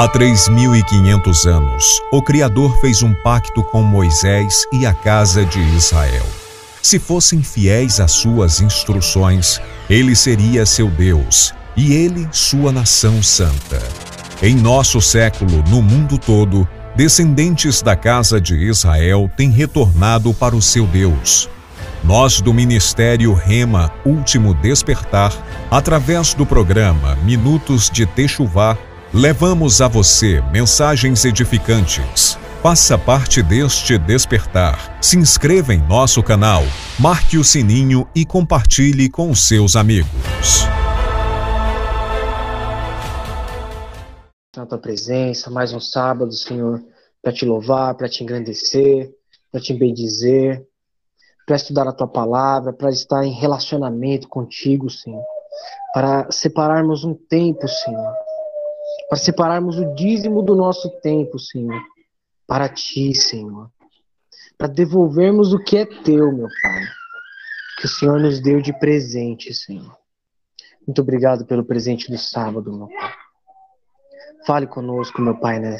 [0.00, 6.24] Há 3.500 anos, o Criador fez um pacto com Moisés e a casa de Israel.
[6.80, 9.60] Se fossem fiéis às suas instruções,
[9.90, 13.78] ele seria seu Deus e ele sua nação santa.
[14.42, 20.62] Em nosso século, no mundo todo, descendentes da casa de Israel têm retornado para o
[20.62, 21.46] seu Deus.
[22.02, 25.30] Nós do Ministério Rema Último Despertar,
[25.70, 28.78] através do programa Minutos de Techuvá,
[29.12, 32.38] levamos a você mensagens edificantes.
[32.62, 34.98] Faça parte deste despertar.
[35.02, 36.62] Se inscreva em nosso canal,
[36.98, 40.64] marque o sininho e compartilhe com seus amigos.
[44.56, 46.80] Na tua presença, mais um sábado, Senhor,
[47.22, 49.10] para te louvar, para te engrandecer,
[49.50, 50.64] para te bendizer,
[51.46, 55.24] para estudar a tua palavra, para estar em relacionamento contigo, Senhor.
[55.94, 58.29] Para separarmos um tempo, Senhor.
[59.10, 61.82] Para separarmos o dízimo do nosso tempo, Senhor.
[62.46, 63.70] Para ti, Senhor.
[64.56, 66.84] Para devolvermos o que é teu, meu Pai.
[67.78, 69.98] Que o Senhor nos deu de presente, Senhor.
[70.86, 73.12] Muito obrigado pelo presente do sábado, meu Pai.
[74.46, 75.76] Fale conosco, meu Pai, né?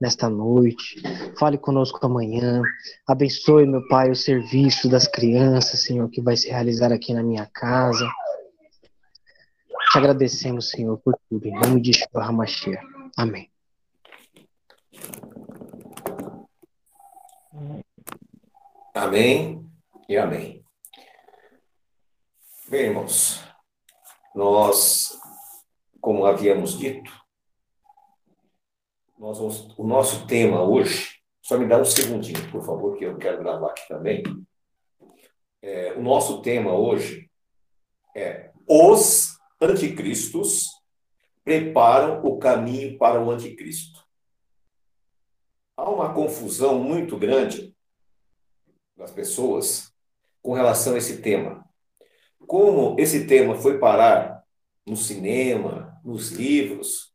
[0.00, 1.02] nesta noite.
[1.38, 2.62] Fale conosco amanhã.
[3.06, 7.46] Abençoe, meu Pai, o serviço das crianças, Senhor, que vai se realizar aqui na minha
[7.52, 8.08] casa.
[9.90, 11.46] Te agradecemos, Senhor, por tudo.
[11.46, 12.26] Em nome de Yeshua.
[13.16, 13.50] Amém.
[18.94, 19.66] Amém
[20.06, 20.62] e amém.
[22.68, 23.42] Bem, irmãos,
[24.34, 25.18] nós,
[26.02, 27.10] como havíamos dito,
[29.18, 33.16] nós vamos, o nosso tema hoje, só me dá um segundinho, por favor, que eu
[33.16, 34.22] quero gravar aqui também.
[35.62, 37.30] É, o nosso tema hoje
[38.14, 40.68] é os anticristos
[41.44, 44.06] preparam o caminho para o anticristo.
[45.76, 47.74] Há uma confusão muito grande
[48.96, 49.92] das pessoas
[50.42, 51.64] com relação a esse tema.
[52.46, 54.42] Como esse tema foi parar
[54.86, 57.12] no cinema, nos livros,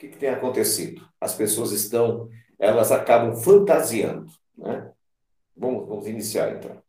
[0.00, 1.06] que, que tem acontecido?
[1.20, 4.32] As pessoas estão, elas acabam fantasiando.
[4.56, 4.90] Né?
[5.54, 6.82] Vamos, vamos iniciar então.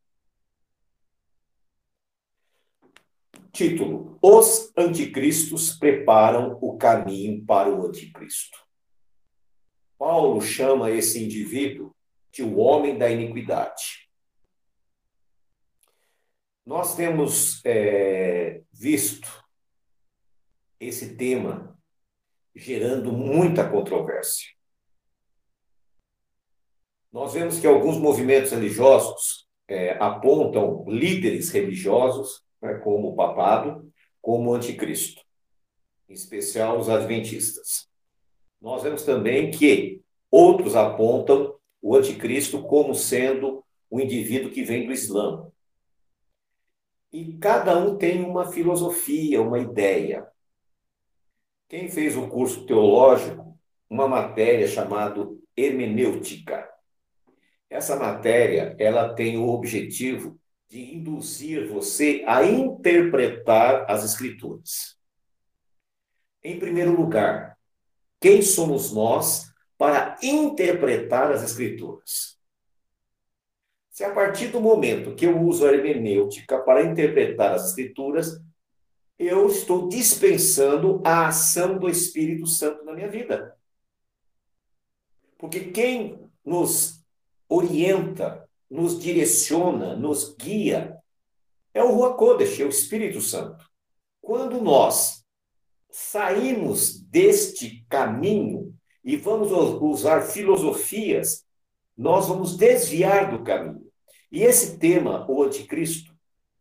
[3.52, 8.58] Título: Os anticristos preparam o caminho para o anticristo.
[9.98, 11.96] Paulo chama esse indivíduo
[12.32, 14.10] de o homem da iniquidade.
[16.66, 19.44] Nós temos é, visto
[20.80, 21.78] esse tema
[22.56, 24.50] gerando muita controvérsia.
[27.12, 33.92] Nós vemos que alguns movimentos religiosos é, apontam líderes religiosos, né, como o papado,
[34.22, 35.22] como o anticristo,
[36.08, 37.90] em especial os adventistas.
[38.62, 44.94] Nós vemos também que outros apontam o anticristo como sendo o indivíduo que vem do
[44.94, 45.52] Islã.
[47.12, 50.26] E cada um tem uma filosofia, uma ideia.
[51.68, 53.58] Quem fez um curso teológico,
[53.90, 56.70] uma matéria chamada hermenêutica.
[57.70, 60.41] Essa matéria, ela tem o objetivo
[60.72, 64.98] de induzir você a interpretar as escrituras.
[66.42, 67.58] Em primeiro lugar,
[68.22, 72.40] quem somos nós para interpretar as escrituras?
[73.90, 78.42] Se a partir do momento que eu uso a hermenêutica para interpretar as escrituras,
[79.20, 83.58] eu estou dispensando a ação do Espírito Santo na minha vida.
[85.38, 87.04] Porque quem nos
[87.50, 90.98] orienta, nos direciona, nos guia,
[91.74, 93.70] é o Rua Kodesh, é o Espírito Santo.
[94.22, 95.26] Quando nós
[95.92, 98.74] saímos deste caminho
[99.04, 101.46] e vamos usar filosofias,
[101.98, 103.86] nós vamos desviar do caminho.
[104.32, 106.16] E esse tema, o anticristo,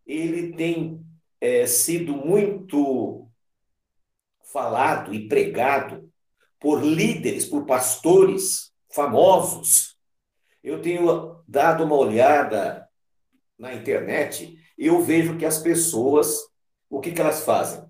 [0.04, 1.00] ele tem
[1.40, 3.28] é, sido muito
[4.52, 6.10] falado e pregado
[6.58, 9.89] por líderes, por pastores famosos.
[10.62, 12.88] Eu tenho dado uma olhada
[13.58, 16.38] na internet e eu vejo que as pessoas,
[16.88, 17.84] o que, que elas fazem?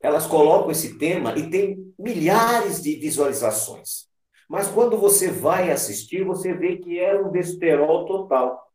[0.00, 4.06] Elas colocam esse tema e tem milhares de visualizações.
[4.48, 8.70] Mas quando você vai assistir, você vê que é um besterol total.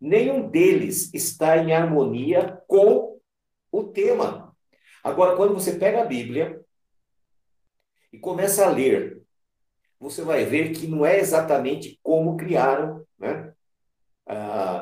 [0.00, 3.20] Nenhum deles está em harmonia com
[3.70, 4.56] o tema.
[5.04, 6.60] Agora, quando você pega a Bíblia
[8.12, 9.22] e começa a ler,
[10.00, 13.52] você vai ver que não é exatamente como criaram né,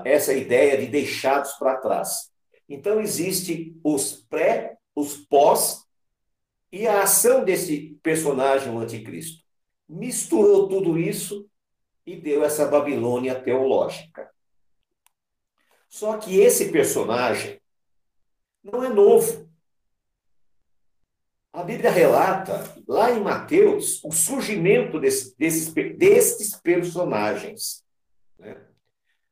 [0.04, 2.30] essa ideia de deixados para trás.
[2.68, 5.84] Então, existe os pré, os pós,
[6.70, 9.42] e a ação desse, personagem, o anticristo.
[9.88, 11.48] Misturou tudo isso
[12.06, 14.30] e deu essa Babilônia teológica.
[15.88, 17.58] Só que esse personagem
[18.62, 19.47] não é novo.
[21.58, 27.82] A Bíblia relata, lá em Mateus, o surgimento desse, desses, desses personagens.
[28.38, 28.56] Né?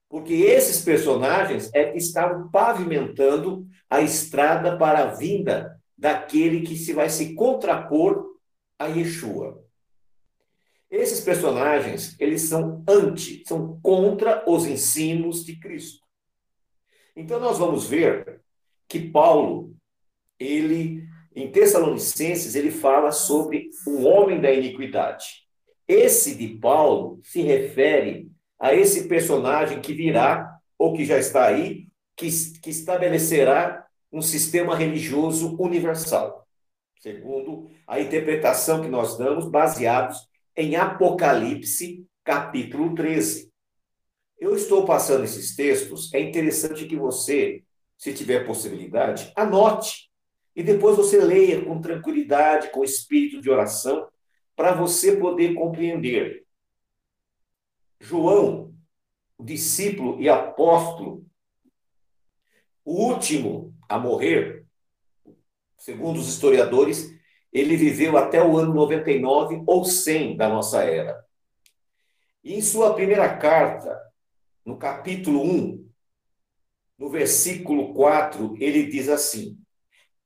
[0.08, 6.92] Porque esses personagens é que estavam pavimentando a estrada para a vinda daquele que se
[6.92, 8.26] vai se contrapor
[8.76, 9.64] a Yeshua.
[10.90, 16.04] Esses personagens, eles são anti, são contra os ensinos de Cristo.
[17.14, 18.40] Então nós vamos ver
[18.88, 19.76] que Paulo,
[20.40, 21.06] ele
[21.36, 25.44] em Tessalonicenses, ele fala sobre o homem da iniquidade.
[25.86, 31.88] Esse de Paulo se refere a esse personagem que virá, ou que já está aí,
[32.16, 32.28] que,
[32.62, 36.48] que estabelecerá um sistema religioso universal,
[37.00, 43.52] segundo a interpretação que nós damos, baseados em Apocalipse, capítulo 13.
[44.38, 47.62] Eu estou passando esses textos, é interessante que você,
[47.98, 50.05] se tiver possibilidade, anote
[50.56, 54.08] e depois você leia com tranquilidade, com espírito de oração,
[54.56, 56.46] para você poder compreender.
[58.00, 58.74] João,
[59.38, 61.26] discípulo e apóstolo,
[62.82, 64.64] o último a morrer,
[65.76, 67.14] segundo os historiadores,
[67.52, 71.22] ele viveu até o ano 99 ou 100 da nossa era.
[72.42, 74.00] E em sua primeira carta,
[74.64, 75.86] no capítulo 1,
[76.96, 79.58] no versículo 4, ele diz assim: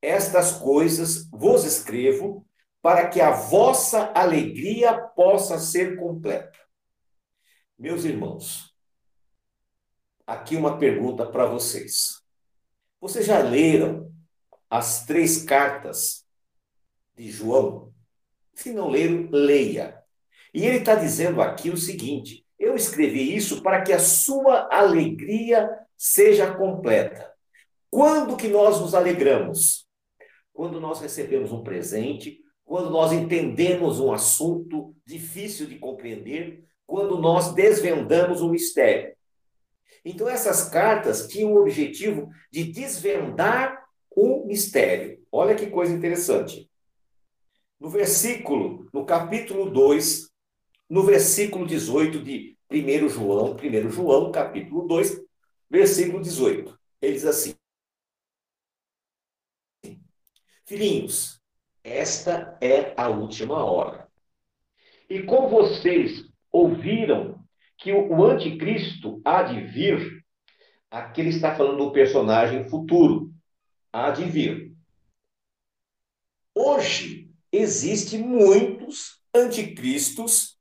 [0.01, 2.45] estas coisas vos escrevo
[2.81, 6.57] para que a vossa alegria possa ser completa.
[7.77, 8.73] Meus irmãos,
[10.25, 12.21] aqui uma pergunta para vocês.
[12.99, 14.11] Vocês já leram
[14.69, 16.25] as três cartas
[17.15, 17.93] de João?
[18.53, 20.01] Se não leram, leia.
[20.53, 25.69] E ele está dizendo aqui o seguinte: eu escrevi isso para que a sua alegria
[25.97, 27.31] seja completa.
[27.89, 29.80] Quando que nós nos alegramos?
[30.61, 37.55] Quando nós recebemos um presente, quando nós entendemos um assunto difícil de compreender, quando nós
[37.55, 39.15] desvendamos um mistério.
[40.05, 45.19] Então, essas cartas tinham o objetivo de desvendar um mistério.
[45.31, 46.69] Olha que coisa interessante.
[47.79, 50.29] No versículo, no capítulo 2,
[50.87, 55.23] no versículo 18 de 1 João, 1 João, capítulo 2,
[55.67, 57.55] versículo 18, ele diz assim:
[60.71, 61.37] Filhinhos,
[61.83, 64.07] esta é a última hora.
[65.09, 67.43] E como vocês ouviram
[67.77, 70.23] que o anticristo há de vir,
[70.89, 73.33] aqui ele está falando do personagem futuro,
[73.91, 74.73] há de vir.
[76.55, 80.57] Hoje existem muitos anticristos,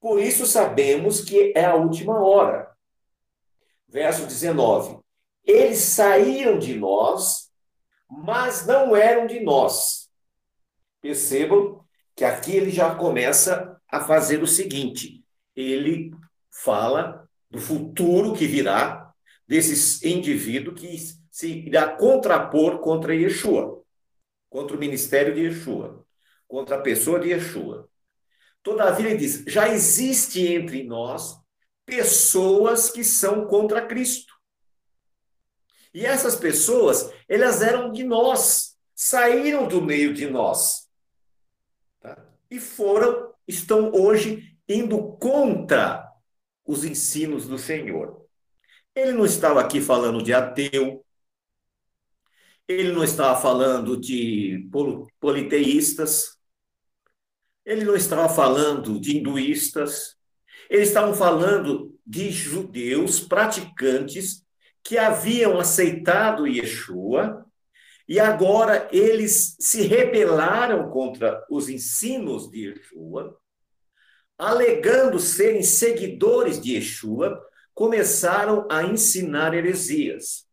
[0.00, 2.76] por isso sabemos que é a última hora.
[3.86, 4.98] Verso 19.
[5.44, 7.47] Eles saíram de nós
[8.10, 10.08] mas não eram de nós.
[11.00, 11.84] Percebam
[12.16, 15.24] que aqui ele já começa a fazer o seguinte:
[15.54, 16.10] ele
[16.50, 19.12] fala do futuro que virá
[19.46, 20.96] desses indivíduos que
[21.30, 23.82] se irá contrapor contra Yeshua,
[24.50, 26.04] contra o ministério de Yeshua,
[26.46, 27.88] contra a pessoa de Yeshua.
[28.62, 31.38] Todavia, ele diz: já existe entre nós
[31.86, 34.34] pessoas que são contra Cristo.
[35.92, 40.88] E essas pessoas, elas eram de nós, saíram do meio de nós.
[42.00, 42.16] Tá?
[42.50, 46.06] E foram, estão hoje indo contra
[46.64, 48.26] os ensinos do Senhor.
[48.94, 51.04] Ele não estava aqui falando de ateu,
[52.66, 54.68] ele não estava falando de
[55.18, 56.36] politeístas,
[57.64, 60.18] ele não estava falando de hinduístas,
[60.68, 64.44] eles estavam falando de judeus praticantes
[64.88, 67.44] que haviam aceitado Yeshua
[68.08, 73.38] e agora eles se rebelaram contra os ensinos de Yeshua,
[74.38, 77.38] alegando serem seguidores de Yeshua,
[77.74, 80.48] começaram a ensinar heresias.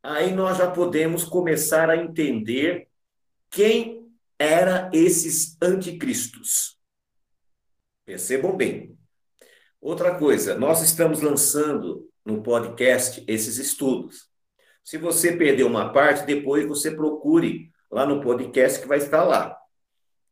[0.00, 2.86] Aí nós já podemos começar a entender
[3.50, 4.08] quem
[4.38, 6.78] eram esses anticristos.
[8.04, 8.96] Percebam bem.
[9.80, 14.28] Outra coisa, nós estamos lançando no podcast esses estudos.
[14.82, 19.56] Se você perdeu uma parte, depois você procure lá no podcast que vai estar lá.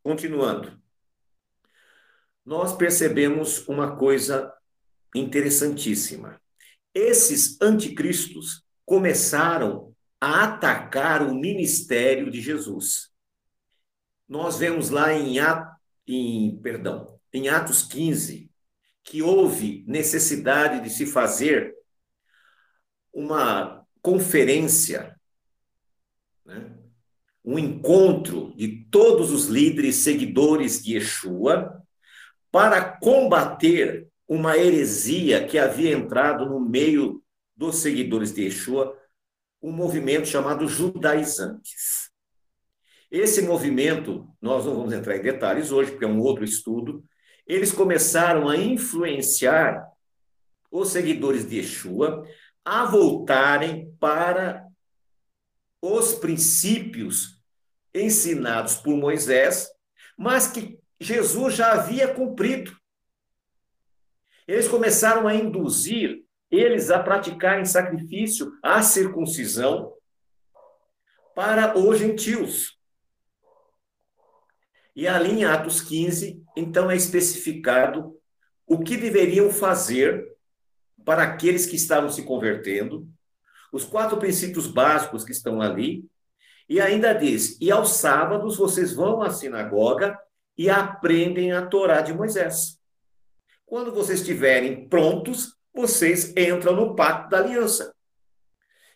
[0.03, 0.81] Continuando.
[2.45, 4.53] Nós percebemos uma coisa
[5.15, 6.41] interessantíssima.
[6.95, 13.11] Esses anticristos começaram a atacar o ministério de Jesus.
[14.29, 15.37] nós vemos lá em,
[16.07, 18.51] em, perdão, em Atos 15
[19.05, 21.75] que houve necessidade de se fazer
[23.13, 25.19] uma conferência,
[26.45, 26.73] né?
[27.45, 31.83] um encontro de todos os líderes seguidores de Yeshua
[32.51, 37.23] para combater uma heresia que havia entrado no meio
[37.57, 38.97] dos seguidores de Yeshua,
[39.61, 42.11] um movimento chamado judaizantes.
[43.11, 47.05] Esse movimento, nós não vamos entrar em detalhes hoje, porque é um outro estudo,
[47.47, 49.87] eles começaram a influenciar
[50.71, 52.27] os seguidores de Yeshua
[52.65, 54.67] a voltarem para
[55.81, 57.41] os princípios
[57.95, 59.69] ensinados por Moisés,
[60.17, 62.77] mas que Jesus já havia cumprido.
[64.47, 69.95] Eles começaram a induzir eles a praticarem sacrifício, a circuncisão,
[71.35, 72.79] para os gentios.
[74.95, 78.15] E ali em Atos 15, então é especificado
[78.67, 80.32] o que deveriam fazer
[81.05, 83.09] para aqueles que estavam se convertendo,
[83.73, 86.05] os quatro princípios básicos que estão ali,
[86.69, 90.19] e ainda diz: e aos sábados vocês vão à sinagoga
[90.57, 92.79] e aprendem a Torá de Moisés.
[93.65, 97.95] Quando vocês estiverem prontos, vocês entram no pacto da aliança.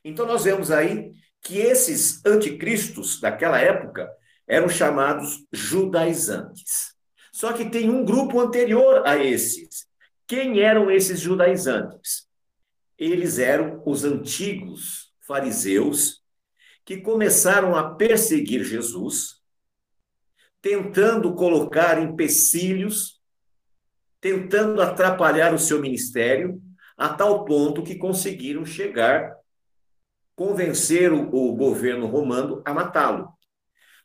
[0.04, 4.10] Então nós vemos aí que esses anticristos daquela época
[4.46, 6.94] eram chamados judaizantes.
[7.32, 9.86] Só que tem um grupo anterior a esses.
[10.26, 12.28] Quem eram esses judaizantes?
[12.98, 16.24] Eles eram os antigos fariseus
[16.84, 19.42] que começaram a perseguir Jesus,
[20.60, 23.20] tentando colocar empecilhos,
[24.20, 26.60] tentando atrapalhar o seu ministério,
[26.96, 29.36] a tal ponto que conseguiram chegar,
[30.34, 33.28] convencer o, o governo romano a matá-lo.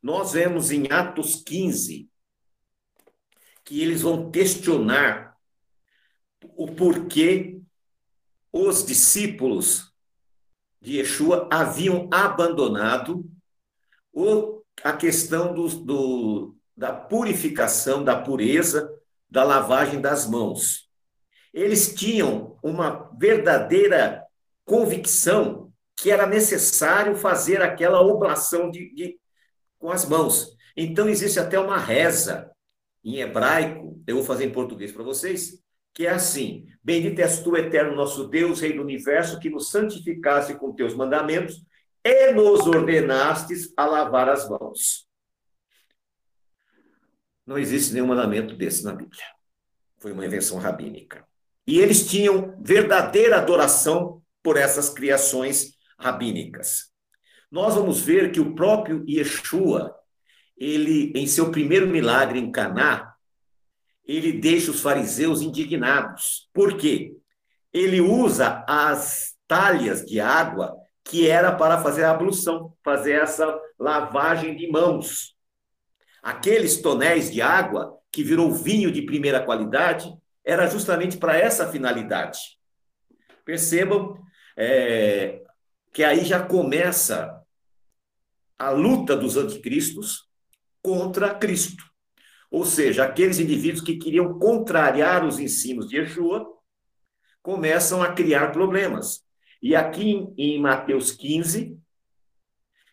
[0.03, 2.09] Nós vemos em Atos 15
[3.63, 5.30] que eles vão questionar
[6.55, 7.59] o porquê
[8.51, 9.91] os discípulos
[10.81, 13.23] de Yeshua haviam abandonado
[14.11, 18.91] o, a questão do, do, da purificação, da pureza,
[19.29, 20.89] da lavagem das mãos.
[21.53, 24.25] Eles tinham uma verdadeira
[24.65, 29.19] convicção que era necessário fazer aquela oblação de, de,
[29.77, 30.55] com as mãos.
[30.75, 32.49] Então, existe até uma reza
[33.03, 35.60] em hebraico, eu vou fazer em português para vocês,
[35.93, 40.55] que é assim: Bendito és tu, eterno nosso Deus, Rei do universo, que nos santificasse
[40.55, 41.63] com teus mandamentos
[42.03, 45.07] e nos ordenastes a lavar as mãos.
[47.45, 49.23] Não existe nenhum mandamento desse na Bíblia.
[49.99, 51.25] Foi uma invenção rabínica.
[51.67, 56.91] E eles tinham verdadeira adoração por essas criações rabínicas
[57.51, 59.93] nós vamos ver que o próprio Yeshua,
[60.57, 63.10] ele, em seu primeiro milagre em Caná,
[64.05, 66.49] ele deixa os fariseus indignados.
[66.53, 67.13] Por quê?
[67.73, 74.55] Ele usa as talhas de água que era para fazer a ablução, fazer essa lavagem
[74.55, 75.35] de mãos.
[76.21, 82.39] Aqueles tonéis de água que virou vinho de primeira qualidade era justamente para essa finalidade.
[83.43, 84.17] Percebam
[84.55, 85.41] é,
[85.91, 87.41] que aí já começa
[88.57, 90.29] a luta dos anticristos
[90.81, 91.90] contra Cristo.
[92.51, 96.45] Ou seja, aqueles indivíduos que queriam contrariar os ensinos de Yeshua
[97.41, 99.25] começam a criar problemas.
[99.63, 101.79] E aqui em Mateus 15,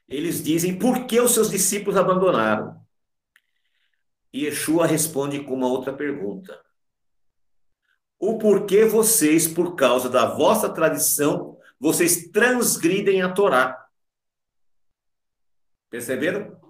[0.09, 2.81] eles dizem por que os seus discípulos abandonaram.
[4.33, 6.63] E Yeshua responde com uma outra pergunta.
[8.17, 13.89] O porquê vocês, por causa da vossa tradição, vocês transgridem a Torá?
[15.91, 16.61] Perceberam?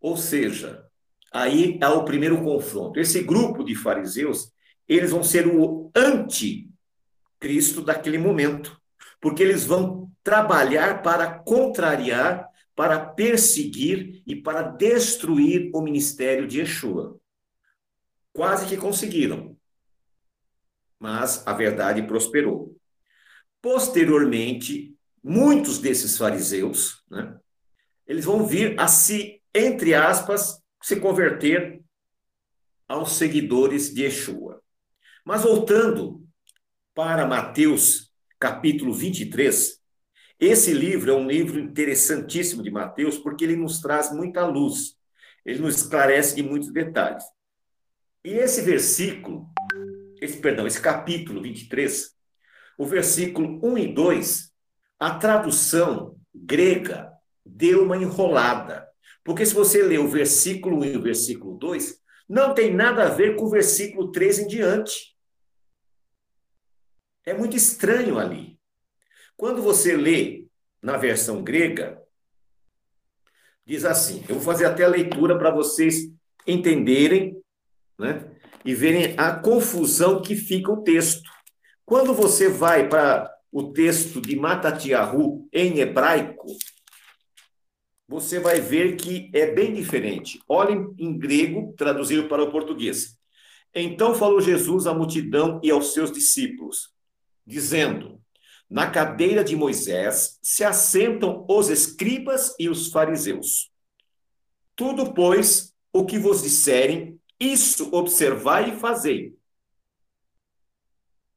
[0.00, 0.90] Ou seja,
[1.32, 3.00] aí há o primeiro confronto.
[3.00, 4.52] Esse grupo de fariseus,
[4.88, 8.80] eles vão ser o anticristo daquele momento,
[9.20, 17.18] porque eles vão trabalhar para contrariar, para perseguir e para destruir o ministério de Yeshua.
[18.32, 19.56] Quase que conseguiram,
[20.98, 22.76] mas a verdade prosperou.
[23.60, 27.36] Posteriormente, muitos desses fariseus, né,
[28.06, 31.80] eles vão vir a se, entre aspas, se converter
[32.88, 34.60] aos seguidores de Yeshua.
[35.24, 36.26] Mas voltando
[36.94, 39.80] para Mateus, capítulo 23,
[40.38, 44.96] esse livro é um livro interessantíssimo de Mateus, porque ele nos traz muita luz,
[45.44, 47.24] ele nos esclarece de muitos detalhes.
[48.24, 49.48] E esse versículo,
[50.20, 52.12] esse perdão, esse capítulo 23,
[52.76, 54.52] o versículo 1 e 2,
[54.98, 57.12] a tradução grega
[57.46, 58.88] deu uma enrolada,
[59.24, 63.10] Porque se você ler o versículo 1 e o versículo 2, não tem nada a
[63.10, 65.16] ver com o versículo 3 em diante.
[67.24, 68.58] É muito estranho ali.
[69.36, 70.46] Quando você lê
[70.80, 72.02] na versão grega,
[73.64, 76.12] diz assim: eu vou fazer até a leitura para vocês
[76.46, 77.40] entenderem
[77.98, 78.28] né,
[78.64, 81.30] e verem a confusão que fica o texto.
[81.84, 86.46] Quando você vai para o texto de Matatiahu em hebraico,
[88.12, 90.38] você vai ver que é bem diferente.
[90.46, 93.18] Olhem em grego, traduzido para o português.
[93.74, 96.92] Então falou Jesus à multidão e aos seus discípulos,
[97.46, 98.22] dizendo:
[98.68, 103.72] Na cadeira de Moisés se assentam os escribas e os fariseus.
[104.76, 109.34] Tudo, pois, o que vos disserem, isso observai e fazei.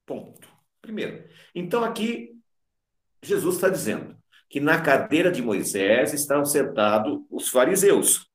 [0.06, 0.46] Ponto.
[0.82, 1.26] Primeiro.
[1.56, 2.38] Então aqui
[3.24, 4.15] Jesus está dizendo:
[4.50, 8.30] que na cadeira de Moisés estavam sentados os fariseus,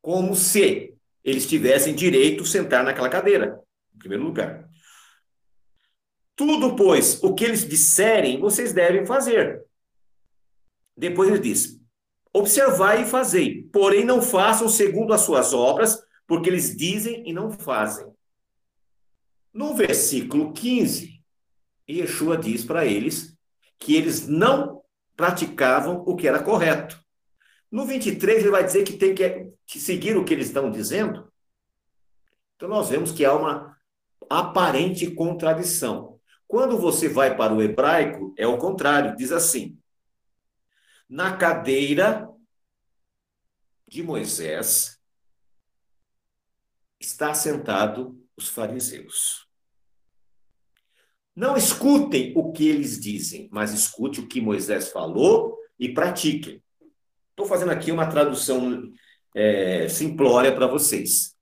[0.00, 3.60] como se eles tivessem direito de sentar naquela cadeira,
[3.94, 4.68] em primeiro lugar.
[6.34, 9.64] Tudo, pois, o que eles disserem, vocês devem fazer.
[10.96, 11.80] Depois ele diz:
[12.32, 17.50] observai e fazei, porém não façam segundo as suas obras, porque eles dizem e não
[17.50, 18.06] fazem.
[19.52, 21.20] No versículo 15,
[21.88, 23.36] Yeshua diz para eles
[23.78, 24.77] que eles não
[25.18, 27.04] praticavam o que era correto.
[27.72, 31.30] No 23, ele vai dizer que tem que, seguir o que eles estão dizendo.
[32.54, 33.76] Então, nós vemos que há uma
[34.30, 36.20] aparente contradição.
[36.46, 39.76] Quando você vai para o hebraico, é o contrário, diz assim:
[41.08, 42.28] na cadeira
[43.88, 45.00] de Moisés
[47.00, 49.47] está sentado os fariseus.
[51.38, 56.60] Não escutem o que eles dizem, mas escute o que Moisés falou e pratiquem.
[57.30, 58.82] Estou fazendo aqui uma tradução
[59.36, 61.36] é, simplória para vocês.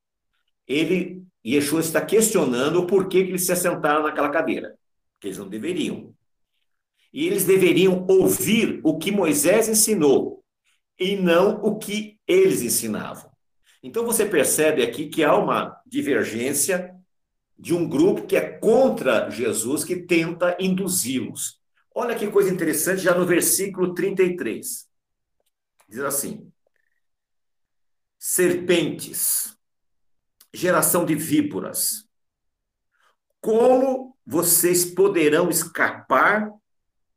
[0.69, 4.77] Ele, Yeshua está questionando o porquê que eles se assentaram naquela cadeira,
[5.19, 6.15] que eles não deveriam.
[7.11, 10.45] E eles deveriam ouvir o que Moisés ensinou
[11.01, 13.31] e não o que eles ensinavam.
[13.83, 16.95] Então você percebe aqui que há uma divergência
[17.59, 21.61] de um grupo que é contra Jesus, que tenta induzi-los.
[21.95, 24.87] Olha que coisa interessante, já no versículo 33.
[25.89, 26.53] Diz assim:
[28.19, 29.57] Serpentes,
[30.53, 32.07] geração de víboras,
[33.41, 36.51] como vocês poderão escapar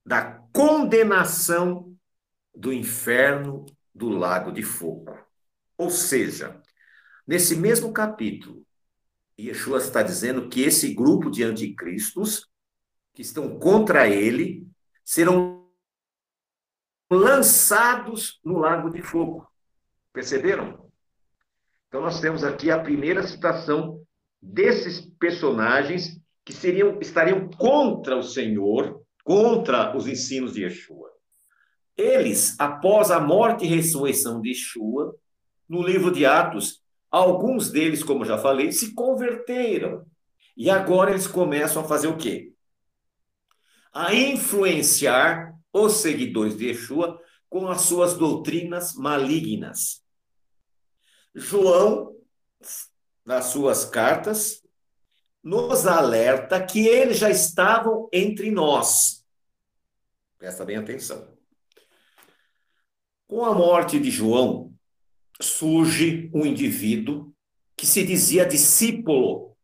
[0.05, 1.95] da condenação
[2.53, 5.17] do inferno do lago de fogo?
[5.77, 6.61] Ou seja,
[7.25, 8.65] nesse mesmo capítulo,
[9.47, 12.49] Yeshua está dizendo que esse grupo de anticristos
[13.13, 14.67] que estão contra ele
[15.03, 15.67] serão
[17.09, 19.47] lançados no lago de fogo.
[20.13, 20.89] Perceberam?
[21.87, 24.01] Então nós temos aqui a primeira citação
[24.41, 31.09] desses personagens que seriam estariam contra o Senhor, contra os ensinos de Yeshua.
[31.97, 35.15] Eles, após a morte e ressurreição de Yeshua,
[35.67, 36.78] no livro de Atos,
[37.11, 40.05] Alguns deles, como já falei, se converteram.
[40.55, 42.53] E agora eles começam a fazer o quê?
[43.91, 47.19] A influenciar os seguidores de Yeshua
[47.49, 50.03] com as suas doutrinas malignas.
[51.33, 52.15] João,
[53.25, 54.63] nas suas cartas,
[55.43, 59.25] nos alerta que eles já estavam entre nós.
[60.37, 61.37] Presta bem atenção.
[63.27, 64.73] Com a morte de João,
[65.41, 67.33] surge um indivíduo
[67.75, 69.55] que se dizia discípulo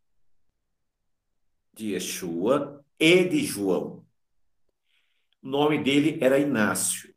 [1.74, 4.06] de Yeshua e de João.
[5.44, 7.14] O nome dele era Inácio.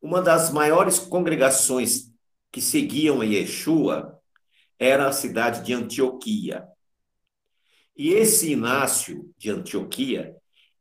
[0.00, 2.12] Uma das maiores congregações
[2.50, 4.20] que seguiam Yeshua
[4.78, 6.66] era a cidade de Antioquia.
[7.96, 10.36] E esse Inácio de Antioquia,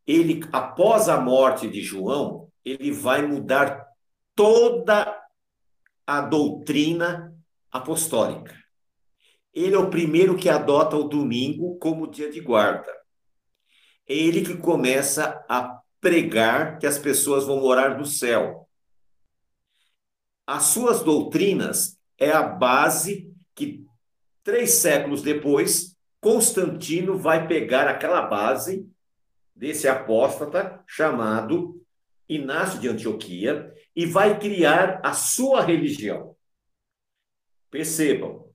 [0.07, 3.85] ele após a morte de João, ele vai mudar
[4.35, 5.20] toda
[6.11, 7.33] a doutrina
[7.71, 8.53] apostólica.
[9.53, 12.91] Ele é o primeiro que adota o domingo como dia de guarda.
[14.05, 18.67] É ele que começa a pregar que as pessoas vão morar no céu.
[20.45, 23.85] As suas doutrinas é a base que,
[24.43, 28.85] três séculos depois, Constantino vai pegar aquela base
[29.55, 31.81] desse apóstata chamado
[32.27, 36.35] Inácio de Antioquia e vai criar a sua religião.
[37.69, 38.49] Percebam,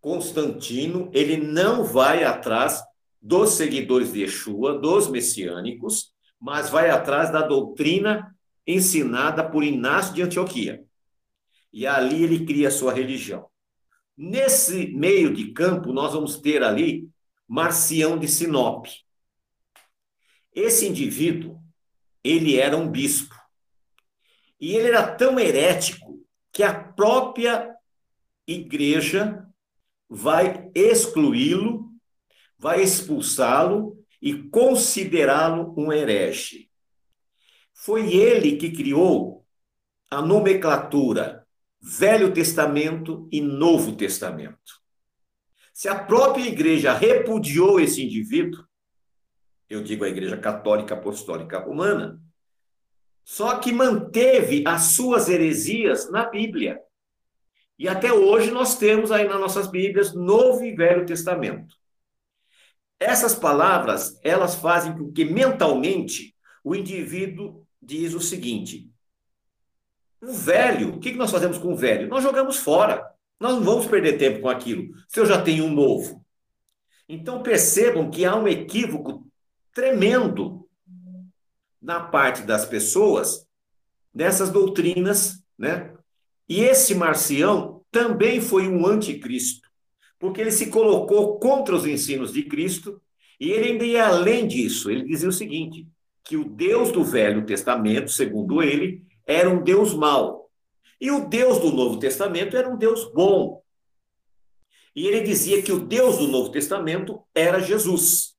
[0.00, 2.82] Constantino, ele não vai atrás
[3.20, 10.22] dos seguidores de Yeshua, dos messiânicos, mas vai atrás da doutrina ensinada por Inácio de
[10.22, 10.84] Antioquia.
[11.72, 13.46] E ali ele cria a sua religião.
[14.16, 17.08] Nesse meio de campo, nós vamos ter ali
[17.48, 18.86] Marcião de Sinop.
[20.54, 21.58] Esse indivíduo,
[22.22, 23.34] ele era um bispo.
[24.62, 27.74] E ele era tão herético que a própria
[28.46, 29.44] igreja
[30.08, 31.90] vai excluí-lo,
[32.56, 36.70] vai expulsá-lo e considerá-lo um herege.
[37.74, 39.44] Foi ele que criou
[40.08, 41.44] a nomenclatura
[41.80, 44.80] Velho Testamento e Novo Testamento.
[45.74, 48.64] Se a própria igreja repudiou esse indivíduo,
[49.68, 52.21] eu digo a Igreja Católica Apostólica Romana,
[53.24, 56.80] só que manteve as suas heresias na Bíblia.
[57.78, 61.76] E até hoje nós temos aí nas nossas Bíblias Novo e Velho Testamento.
[63.00, 68.88] Essas palavras, elas fazem com que mentalmente o indivíduo diz o seguinte:
[70.20, 72.08] o velho, o que nós fazemos com o velho?
[72.08, 73.10] Nós jogamos fora.
[73.40, 76.24] Nós não vamos perder tempo com aquilo, se eu já tenho um novo.
[77.08, 79.26] Então percebam que há um equívoco
[79.74, 80.61] tremendo
[81.82, 83.46] na parte das pessoas
[84.14, 85.92] dessas doutrinas, né?
[86.48, 89.68] E esse Marcião também foi um anticristo,
[90.18, 93.00] porque ele se colocou contra os ensinos de Cristo
[93.40, 94.90] e ele ainda ia além disso.
[94.90, 95.86] Ele dizia o seguinte:
[96.24, 100.50] que o Deus do Velho Testamento, segundo ele, era um Deus mau.
[101.00, 103.62] E o Deus do Novo Testamento era um Deus bom.
[104.94, 108.36] E ele dizia que o Deus do Novo Testamento era Jesus.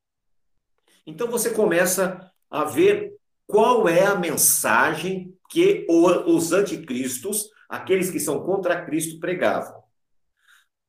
[1.06, 3.13] Então você começa a ver
[3.48, 9.84] qual é a mensagem que os anticristos, aqueles que são contra Cristo, pregavam.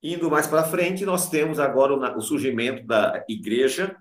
[0.02, 3.96] Indo mais para frente, nós temos agora o surgimento da igreja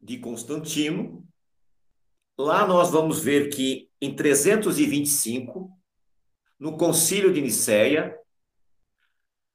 [0.00, 1.24] de Constantino.
[2.36, 5.70] Lá nós vamos ver que em 325,
[6.58, 8.18] no Concílio de Nicéia,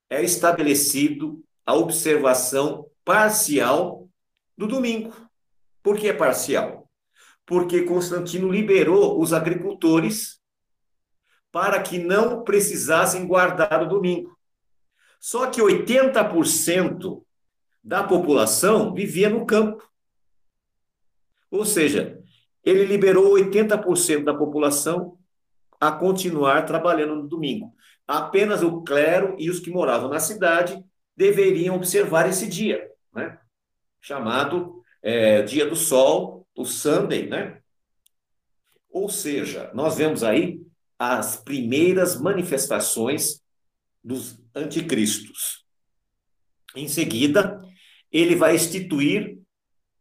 [0.09, 4.09] é estabelecido a observação parcial
[4.57, 5.13] do domingo.
[5.83, 6.78] Por que é parcial?
[7.49, 10.39] Porque Constantino liberou os agricultores
[11.51, 14.37] para que não precisassem guardar o domingo.
[15.19, 17.23] Só que 80%
[17.83, 19.83] da população vivia no campo.
[21.49, 22.21] Ou seja,
[22.63, 25.17] ele liberou 80% da população
[25.81, 27.73] a continuar trabalhando no domingo.
[28.07, 30.79] Apenas o clero e os que moravam na cidade
[31.17, 33.39] deveriam observar esse dia, né?
[33.99, 37.61] chamado é, Dia do Sol, o Sunday, né?
[38.89, 40.61] Ou seja, nós vemos aí
[40.97, 43.41] as primeiras manifestações
[44.03, 45.65] dos anticristos.
[46.75, 47.61] Em seguida,
[48.11, 49.39] ele vai instituir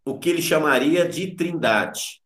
[0.05, 2.21] o que ele chamaria de trindade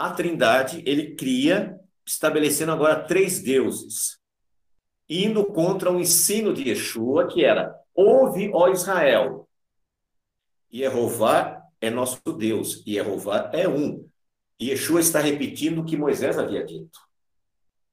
[0.00, 4.18] a Trindade ele cria, estabelecendo agora três deuses,
[5.06, 9.46] indo contra o ensino de Yeshua, que era: ouve, ó Israel,
[10.70, 14.08] Jeová é nosso Deus, e Jeová é um.
[14.58, 16.98] E Yeshua está repetindo o que Moisés havia dito.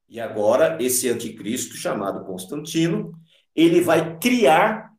[0.09, 3.13] E agora, esse anticristo, chamado Constantino,
[3.55, 4.91] ele vai criar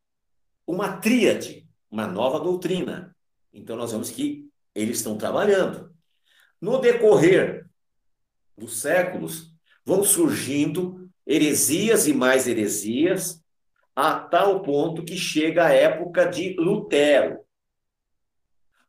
[0.66, 3.14] uma tríade, uma nova doutrina.
[3.52, 5.94] Então, nós vemos que eles estão trabalhando.
[6.60, 7.66] No decorrer
[8.56, 13.42] dos séculos, vão surgindo heresias e mais heresias,
[13.94, 17.38] a tal ponto que chega a época de Lutero.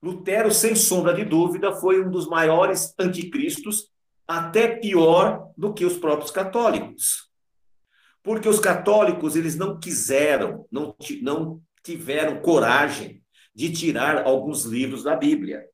[0.02, 3.90] Lutero, sem sombra de dúvida, foi um dos maiores anticristos,
[4.28, 7.30] até pior do que os próprios católicos.
[8.24, 15.16] Porque os católicos, eles não quiseram, não, não tiveram coragem de tirar alguns livros da
[15.16, 15.66] Bíblia.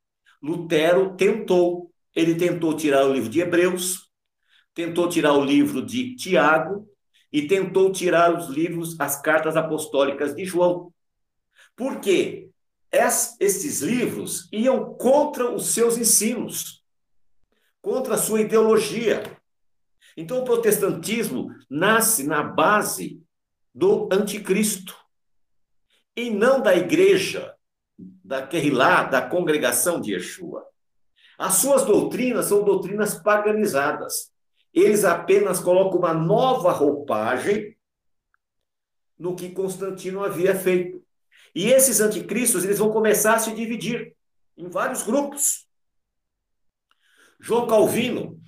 [0.42, 1.92] Lutero tentou.
[2.16, 4.10] Ele tentou tirar o livro de Hebreus,
[4.74, 6.88] tentou tirar o livro de Tiago
[7.32, 10.94] e tentou tirar os livros, as cartas apostólicas de João.
[11.76, 12.45] Por quê?
[12.96, 16.82] Es, esses livros iam contra os seus ensinos,
[17.82, 19.38] contra a sua ideologia.
[20.16, 23.22] Então, o protestantismo nasce na base
[23.74, 24.96] do anticristo
[26.16, 27.54] e não da igreja
[27.98, 30.66] daquele lá, da congregação de Yeshua.
[31.38, 34.32] As suas doutrinas são doutrinas paganizadas.
[34.74, 37.76] Eles apenas colocam uma nova roupagem
[39.20, 41.05] no que Constantino havia feito.
[41.56, 44.14] E esses anticristos, eles vão começar a se dividir
[44.58, 45.66] em vários grupos.
[47.40, 48.40] João Calvino,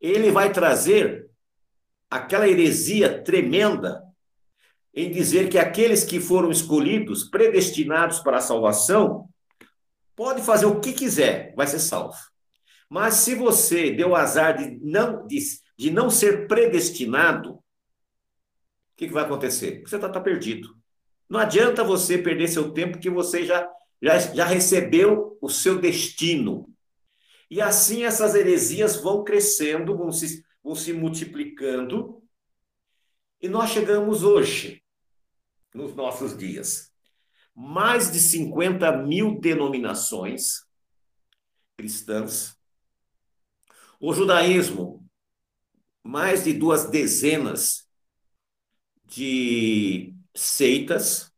[0.00, 1.30] ele vai trazer
[2.10, 4.02] aquela heresia tremenda
[4.94, 9.28] em dizer que aqueles que foram escolhidos, predestinados para a salvação,
[10.16, 12.16] pode fazer o que quiser, vai ser salvo.
[12.88, 15.38] Mas se você deu azar de não de
[15.76, 17.62] de não ser predestinado, o
[18.96, 19.82] que, que vai acontecer?
[19.82, 20.73] Você está tá perdido.
[21.34, 23.68] Não adianta você perder seu tempo, que você já,
[24.00, 26.72] já, já recebeu o seu destino.
[27.50, 32.22] E assim essas heresias vão crescendo, vão se, vão se multiplicando.
[33.40, 34.80] E nós chegamos hoje,
[35.74, 36.92] nos nossos dias,
[37.52, 40.64] mais de 50 mil denominações
[41.76, 42.56] cristãs.
[43.98, 45.04] O judaísmo,
[46.00, 47.90] mais de duas dezenas
[49.04, 51.32] de seitas,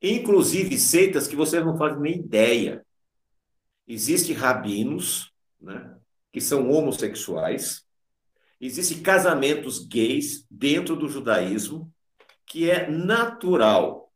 [0.00, 2.84] inclusive seitas que vocês não fazem nem ideia.
[3.86, 5.96] Existem rabinos, né,
[6.32, 7.84] que são homossexuais,
[8.60, 11.92] existem casamentos gays dentro do judaísmo,
[12.46, 14.12] que é natural.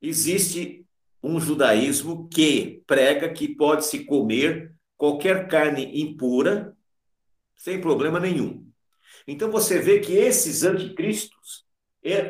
[0.00, 0.86] Existe
[1.22, 6.76] um judaísmo que prega que pode-se comer qualquer carne impura
[7.56, 8.66] sem problema nenhum.
[9.26, 11.65] Então você vê que esses anticristos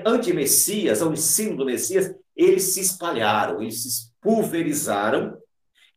[0.04, 5.36] anti-Messias, ao ensino do Messias, eles se espalharam, eles se pulverizaram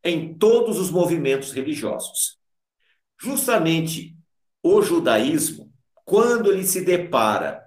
[0.04, 2.38] em todos os movimentos religiosos.
[3.22, 4.16] Justamente
[4.64, 5.72] o judaísmo,
[6.06, 7.64] quando ele se depara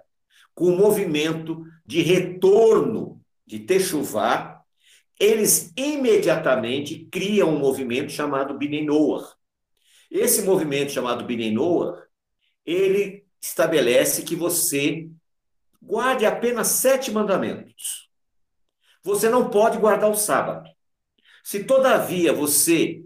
[0.53, 4.61] com o movimento de retorno de Techuvá,
[5.19, 9.31] eles imediatamente criam um movimento chamado Bnei Noah.
[10.09, 12.03] Esse movimento chamado Bnei Noah,
[12.65, 15.07] ele estabelece que você
[15.85, 18.09] guarde apenas sete mandamentos.
[19.03, 20.69] Você não pode guardar o sábado.
[21.43, 23.03] Se todavia você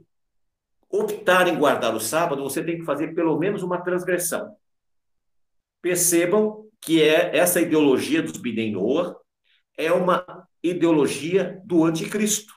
[0.90, 4.56] optar em guardar o sábado, você tem que fazer pelo menos uma transgressão.
[5.82, 9.16] Percebam que é essa ideologia dos Bidem Noah
[9.76, 12.54] é uma ideologia do anticristo,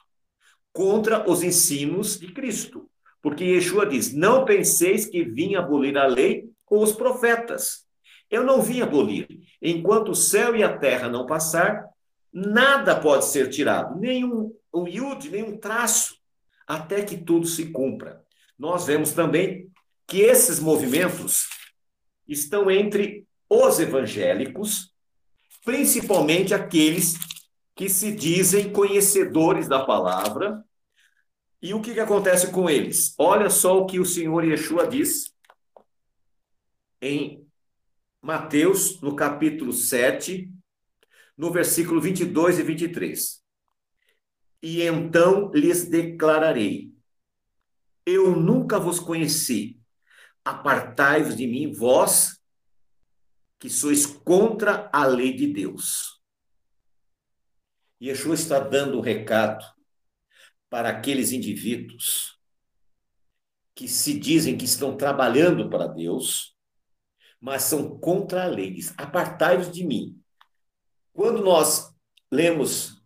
[0.72, 2.88] contra os ensinos de Cristo.
[3.22, 7.86] Porque Yeshua diz: Não penseis que vim abolir a lei com os profetas.
[8.30, 9.26] Eu não vim abolir.
[9.60, 11.84] Enquanto o céu e a terra não passar,
[12.32, 16.14] nada pode ser tirado, nenhum um iude, nenhum traço,
[16.66, 18.24] até que tudo se cumpra.
[18.56, 19.68] Nós vemos também
[20.06, 21.48] que esses movimentos
[22.28, 24.92] estão entre os evangélicos,
[25.64, 27.14] principalmente aqueles
[27.74, 30.64] que se dizem conhecedores da palavra.
[31.60, 33.14] E o que, que acontece com eles?
[33.18, 35.34] Olha só o que o Senhor Yeshua diz
[37.02, 37.39] em
[38.22, 40.52] Mateus, no capítulo 7,
[41.36, 43.44] no versículo 22 e 23.
[44.62, 46.92] E então lhes declararei:
[48.04, 49.80] Eu nunca vos conheci.
[50.44, 52.40] Apartai-vos de mim, vós
[53.58, 56.20] que sois contra a lei de Deus.
[58.02, 59.62] Yeshua está dando um recado
[60.70, 62.38] para aqueles indivíduos
[63.74, 66.56] que se dizem que estão trabalhando para Deus,
[67.40, 68.70] mas são contra a lei.
[68.70, 70.20] Diz, apartai-vos de mim.
[71.12, 71.94] Quando nós
[72.30, 73.02] lemos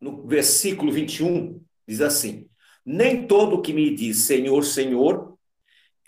[0.00, 2.48] no versículo 21, diz assim:
[2.84, 5.36] Nem todo que me diz Senhor, Senhor,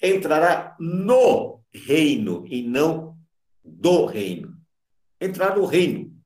[0.01, 3.19] entrará no reino e não
[3.65, 4.57] do reino.
[5.21, 6.17] Entrar no reino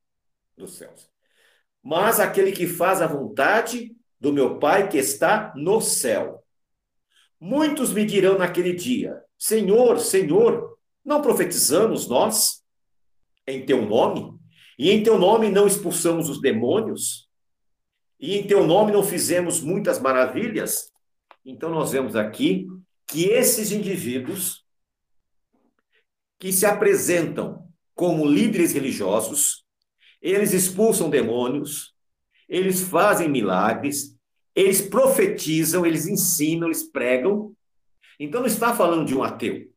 [0.56, 1.08] dos céus.
[1.82, 6.42] Mas aquele que faz a vontade do meu Pai que está no céu.
[7.38, 10.73] Muitos me dirão naquele dia: Senhor, Senhor,
[11.04, 12.62] não profetizamos nós
[13.46, 14.38] em teu nome?
[14.78, 17.28] E em teu nome não expulsamos os demônios?
[18.18, 20.90] E em teu nome não fizemos muitas maravilhas?
[21.44, 22.66] Então nós vemos aqui
[23.06, 24.64] que esses indivíduos
[26.38, 29.64] que se apresentam como líderes religiosos,
[30.20, 31.94] eles expulsam demônios,
[32.48, 34.16] eles fazem milagres,
[34.54, 37.54] eles profetizam, eles ensinam, eles pregam.
[38.18, 39.73] Então não está falando de um ateu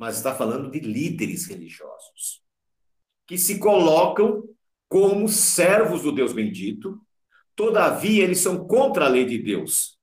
[0.00, 2.42] mas está falando de líderes religiosos
[3.26, 4.42] que se colocam
[4.88, 6.98] como servos do Deus bendito,
[7.54, 9.98] todavia eles são contra a lei de Deus.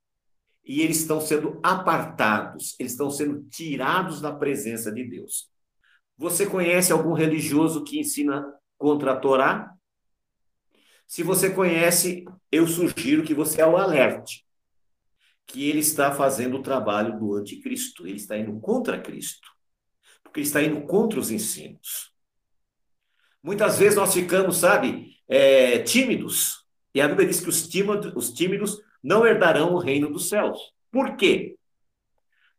[0.64, 5.50] E eles estão sendo apartados, eles estão sendo tirados da presença de Deus.
[6.16, 8.46] Você conhece algum religioso que ensina
[8.78, 9.74] contra a Torá?
[11.08, 14.46] Se você conhece, eu sugiro que você o alerte
[15.44, 19.57] que ele está fazendo o trabalho do anticristo, ele está indo contra Cristo
[20.28, 22.12] porque está indo contra os ensinos.
[23.42, 26.66] Muitas vezes nós ficamos, sabe, é, tímidos.
[26.94, 30.58] E a Bíblia diz que os tímidos, os tímidos não herdarão o reino dos céus.
[30.90, 31.56] Por quê?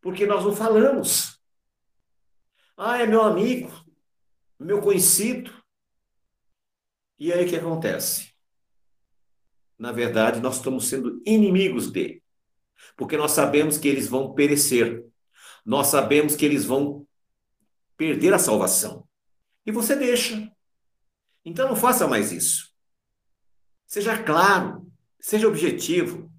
[0.02, 1.40] Porque nós não falamos.
[2.76, 3.72] Ah, é meu amigo,
[4.60, 5.54] meu conhecido.
[7.20, 8.34] E aí o que acontece?
[9.78, 12.24] Na verdade, nós estamos sendo inimigos dele,
[12.98, 15.06] porque nós sabemos que eles vão perecer.
[15.66, 17.06] nós sabemos que eles vão
[18.00, 19.06] perder a salvação.
[19.66, 20.50] E você deixa.
[21.44, 22.70] Então não faça mais isso.
[23.86, 26.32] Seja claro, seja objetivo.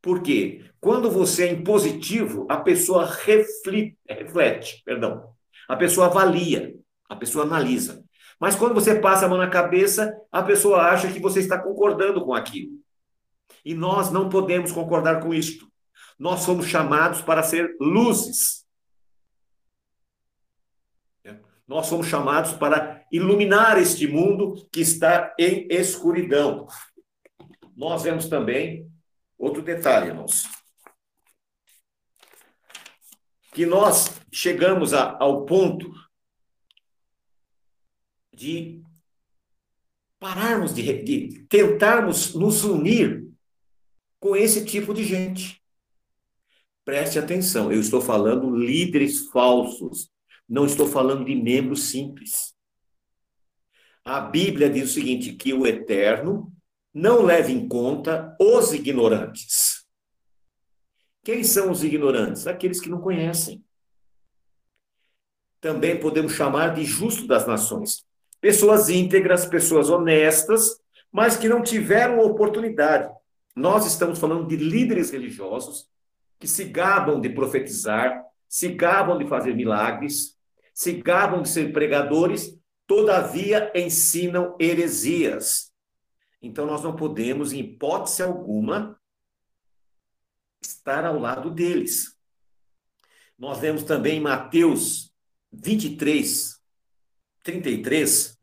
[0.00, 5.34] Porque quando você é impositivo, a pessoa reflete, reflete, perdão.
[5.68, 6.74] A pessoa avalia,
[7.10, 8.02] a pessoa analisa.
[8.40, 12.24] Mas quando você passa a mão na cabeça, a pessoa acha que você está concordando
[12.24, 12.72] com aquilo.
[13.62, 15.70] E nós não podemos concordar com isto.
[16.18, 18.65] Nós somos chamados para ser luzes.
[21.66, 26.66] Nós somos chamados para iluminar este mundo que está em escuridão.
[27.76, 28.90] Nós vemos também
[29.36, 30.44] outro detalhe, irmãos.
[33.52, 35.92] Que nós chegamos a, ao ponto
[38.32, 38.82] de
[40.18, 43.26] pararmos de, de tentarmos nos unir
[44.20, 45.62] com esse tipo de gente.
[46.84, 50.10] Preste atenção, eu estou falando líderes falsos,
[50.48, 52.54] não estou falando de membros simples.
[54.04, 56.52] A Bíblia diz o seguinte: que o eterno
[56.94, 59.84] não leva em conta os ignorantes.
[61.24, 62.46] Quem são os ignorantes?
[62.46, 63.64] Aqueles que não conhecem.
[65.60, 68.06] Também podemos chamar de justo das nações.
[68.40, 70.80] Pessoas íntegras, pessoas honestas,
[71.10, 73.12] mas que não tiveram oportunidade.
[73.56, 75.88] Nós estamos falando de líderes religiosos
[76.38, 80.35] que se gabam de profetizar, se gabam de fazer milagres,
[80.76, 82.54] se gabam de ser pregadores,
[82.86, 85.72] todavia ensinam heresias.
[86.42, 89.00] Então nós não podemos, em hipótese alguma,
[90.62, 92.14] estar ao lado deles.
[93.38, 95.10] Nós vemos também em Mateus
[95.50, 96.60] 23,
[97.42, 98.38] 33,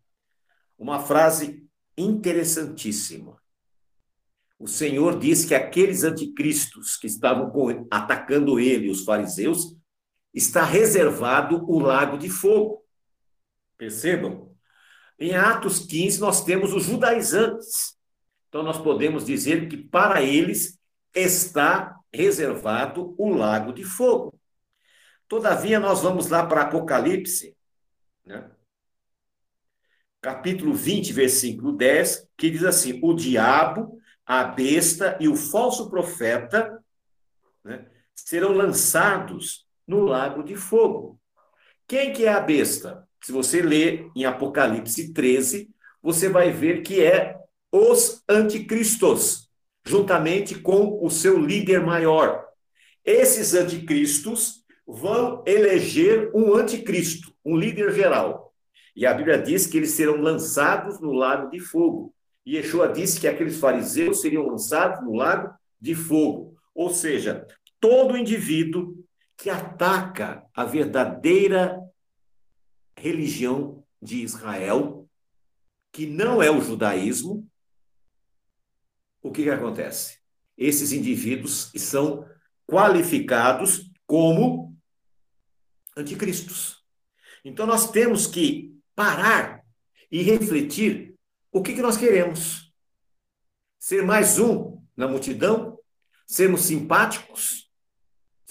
[0.76, 1.64] uma frase
[1.96, 3.40] interessantíssima.
[4.58, 7.54] O Senhor diz que aqueles anticristos que estavam
[7.92, 9.78] atacando ele, os fariseus,
[10.34, 12.84] está reservado o lago de fogo.
[13.78, 14.54] Percebam?
[15.20, 17.98] Em Atos 15, nós temos os judaizantes.
[18.50, 20.80] Então, nós podemos dizer que para eles
[21.14, 24.40] está reservado o lago de fogo.
[25.28, 27.56] Todavia, nós vamos lá para Apocalipse,
[28.26, 28.50] né?
[30.22, 36.84] capítulo 20, versículo 10, que diz assim: O diabo, a besta e o falso profeta
[37.64, 41.20] né, serão lançados no lago de fogo.
[41.88, 43.08] Quem que é a besta?
[43.24, 45.70] Se você ler em Apocalipse 13,
[46.02, 47.38] você vai ver que é
[47.72, 49.50] os anticristos,
[49.86, 52.46] juntamente com o seu líder maior.
[53.04, 58.54] Esses anticristos vão eleger um anticristo, um líder geral.
[58.96, 62.14] E a Bíblia diz que eles serão lançados no lago de fogo.
[62.46, 66.56] E Yeshua disse que aqueles fariseus seriam lançados no lago de fogo.
[66.76, 67.48] Ou seja,
[67.80, 69.03] todo indivíduo
[69.38, 71.80] que ataca a verdadeira
[72.98, 75.10] religião de Israel,
[75.92, 77.48] que não é o judaísmo,
[79.22, 80.20] o que, que acontece?
[80.58, 82.28] Esses indivíduos são
[82.68, 84.76] qualificados como
[85.96, 86.84] anticristos.
[87.44, 89.64] Então nós temos que parar
[90.12, 91.16] e refletir
[91.52, 92.74] o que, que nós queremos.
[93.80, 95.80] Ser mais um na multidão?
[96.26, 97.63] Sermos simpáticos?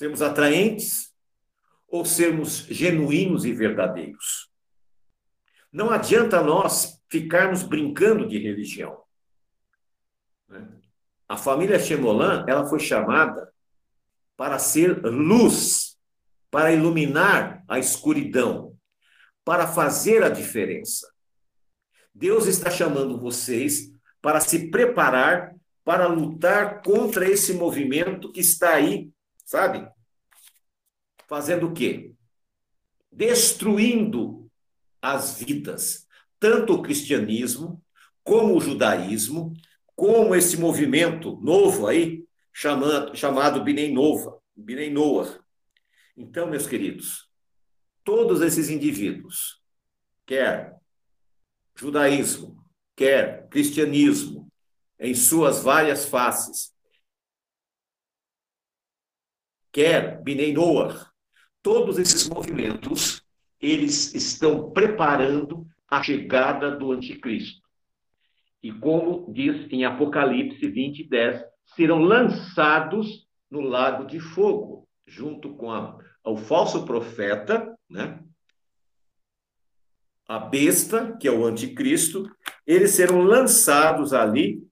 [0.02, 1.12] Sermos atraentes?
[1.86, 4.50] Ou sermos genuínos e verdadeiros?
[5.70, 9.00] Não adianta nós ficarmos brincando de religião.
[10.48, 10.68] Né?
[11.28, 13.54] A família Chemolan, ela foi chamada
[14.36, 15.96] para ser luz,
[16.50, 18.76] para iluminar a escuridão,
[19.44, 21.08] para fazer a diferença.
[22.12, 29.12] Deus está chamando vocês para se preparar para lutar contra esse movimento que está aí,
[29.44, 29.88] sabe?
[31.28, 32.14] Fazendo o quê?
[33.10, 34.50] Destruindo
[35.00, 36.06] as vidas,
[36.38, 37.82] tanto o cristianismo,
[38.22, 39.52] como o judaísmo,
[39.94, 45.40] como esse movimento novo aí, chamado, chamado Binei Nova, Binei Noah.
[46.16, 47.28] Então, meus queridos,
[48.04, 49.60] todos esses indivíduos,
[50.26, 50.76] quer
[51.74, 52.64] judaísmo,
[52.94, 54.48] quer cristianismo,
[54.98, 56.71] em suas várias faces,
[59.72, 61.10] quer Binei Noah,
[61.62, 63.22] todos esses movimentos,
[63.60, 67.62] eles estão preparando a chegada do anticristo.
[68.62, 71.44] E como diz em Apocalipse 20, 10,
[71.74, 78.18] serão lançados no lago de fogo, junto com a, o falso profeta né?
[80.26, 82.24] A besta, que é o anticristo,
[82.66, 84.66] eles serão lançados ali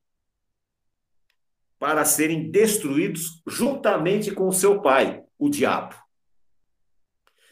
[1.81, 5.97] para serem destruídos juntamente com o seu pai, o diabo.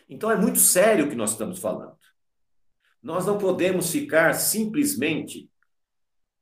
[0.06, 1.96] Então é muito sério o que nós estamos falando.
[3.02, 5.50] Nós não podemos ficar simplesmente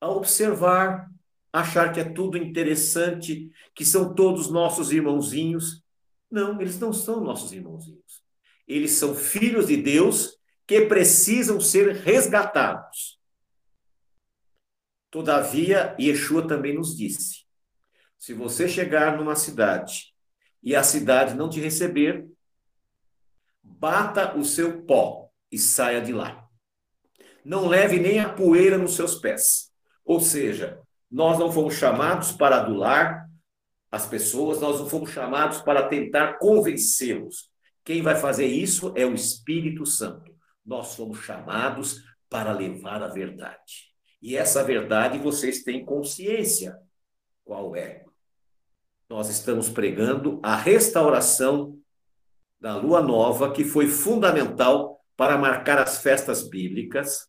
[0.01, 1.09] a observar,
[1.53, 5.85] achar que é tudo interessante, que são todos nossos irmãozinhos.
[6.29, 8.25] Não, eles não são nossos irmãozinhos.
[8.67, 13.21] Eles são filhos de Deus que precisam ser resgatados.
[15.09, 17.46] Todavia, Yeshua também nos disse:
[18.19, 20.15] se você chegar numa cidade
[20.63, 22.27] e a cidade não te receber,
[23.63, 26.47] bata o seu pó e saia de lá.
[27.45, 29.71] Não leve nem a poeira nos seus pés.
[30.05, 33.29] Ou seja, nós não fomos chamados para adular
[33.91, 37.51] as pessoas, nós não fomos chamados para tentar convencê-los.
[37.85, 40.35] Quem vai fazer isso é o Espírito Santo.
[40.65, 43.95] Nós fomos chamados para levar a verdade.
[44.21, 46.77] E essa verdade vocês têm consciência.
[47.45, 48.06] Qual é?
[49.09, 51.79] Nós estamos pregando a restauração
[52.61, 57.29] da lua nova, que foi fundamental para marcar as festas bíblicas.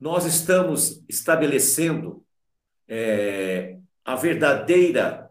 [0.00, 2.24] Nós estamos estabelecendo
[2.88, 5.30] é, a verdadeira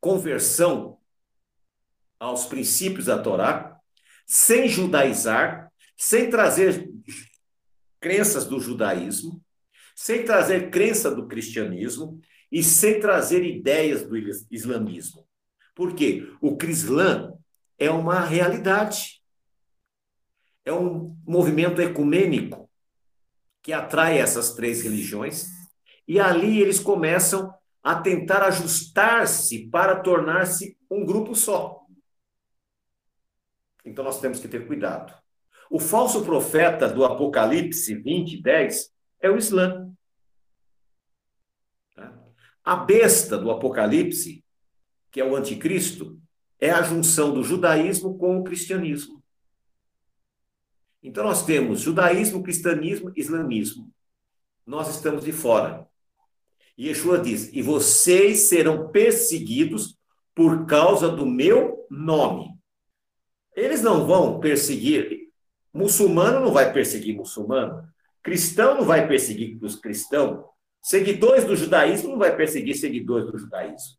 [0.00, 0.98] conversão
[2.20, 3.78] aos princípios da Torá,
[4.26, 6.90] sem judaizar, sem trazer
[8.00, 9.42] crenças do judaísmo,
[9.94, 12.20] sem trazer crença do cristianismo
[12.50, 14.16] e sem trazer ideias do
[14.50, 15.26] islamismo.
[15.74, 16.28] Por quê?
[16.40, 17.34] O Crislã
[17.78, 19.22] é uma realidade.
[20.64, 22.70] É um movimento ecumênico
[23.62, 25.48] que atrai essas três religiões
[26.06, 31.84] e ali eles começam a tentar ajustar-se para tornar-se um grupo só.
[33.84, 35.14] Então nós temos que ter cuidado.
[35.70, 39.92] O falso profeta do Apocalipse 20, 10 é o Islã.
[42.66, 44.44] A besta do Apocalipse,
[45.12, 46.20] que é o anticristo,
[46.58, 49.22] é a junção do judaísmo com o cristianismo.
[51.00, 53.94] Então nós temos judaísmo, cristianismo, islamismo.
[54.66, 55.86] Nós estamos de fora.
[56.76, 59.96] E Yeshua diz: E vocês serão perseguidos
[60.34, 62.50] por causa do meu nome.
[63.54, 65.30] Eles não vão perseguir.
[65.72, 67.88] Muçulmano não vai perseguir muçulmano.
[68.24, 70.44] Cristão não vai perseguir os cristãos.
[70.86, 73.98] Seguidores do judaísmo não vai perseguir seguidores do judaísmo.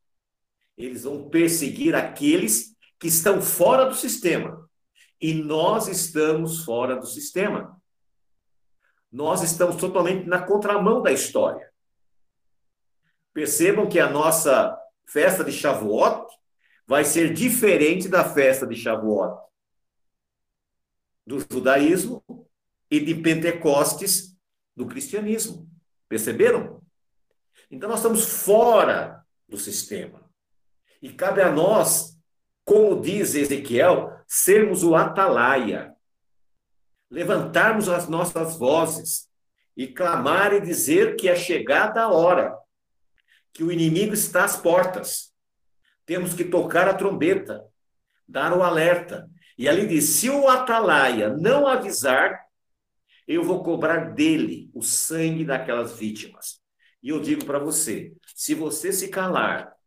[0.77, 4.69] Eles vão perseguir aqueles que estão fora do sistema.
[5.19, 7.77] E nós estamos fora do sistema.
[9.11, 11.69] Nós estamos totalmente na contramão da história.
[13.33, 14.73] Percebam que a nossa
[15.05, 16.25] festa de Shavuot
[16.87, 19.37] vai ser diferente da festa de Shavuot
[21.25, 22.23] do judaísmo
[22.89, 24.33] e de Pentecostes
[24.73, 25.69] do cristianismo.
[26.07, 26.81] Perceberam?
[27.69, 30.29] Então nós estamos fora do sistema.
[31.01, 32.17] E cabe a nós,
[32.65, 35.93] como diz Ezequiel, sermos o atalaia,
[37.09, 39.29] levantarmos as nossas vozes
[39.75, 42.57] e clamar e dizer que é chegada a hora,
[43.53, 45.31] que o inimigo está às portas.
[46.05, 47.63] Temos que tocar a trombeta,
[48.27, 49.29] dar o alerta.
[49.57, 52.46] E ali diz: se o atalaia não avisar,
[53.27, 56.59] eu vou cobrar dele o sangue daquelas vítimas.
[57.03, 59.77] E eu digo para você: se você se calar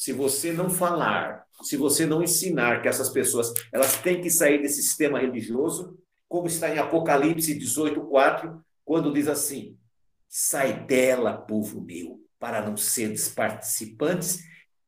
[0.00, 4.62] se você não falar, se você não ensinar que essas pessoas elas têm que sair
[4.62, 5.94] desse sistema religioso,
[6.26, 9.78] como está em Apocalipse 18:4, quando diz assim:
[10.26, 14.42] Sai dela, povo meu, para não seres participantes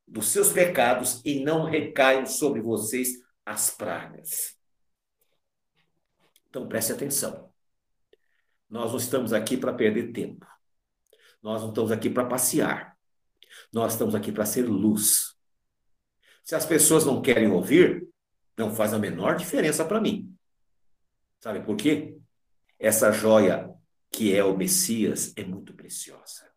[0.09, 3.11] dos seus pecados e não recaiam sobre vocês
[3.45, 4.57] as pragas.
[6.49, 7.52] Então preste atenção.
[8.73, 10.47] Nós não estamos aqui para perder tempo.
[11.43, 12.97] Nós não estamos aqui para passear.
[13.71, 15.37] Nós estamos aqui para ser luz.
[16.43, 18.09] Se as pessoas não querem ouvir,
[18.57, 20.35] não faz a menor diferença para mim.
[21.39, 22.17] Sabe por quê?
[22.79, 23.71] Essa joia
[24.11, 26.51] que é o Messias é muito preciosa.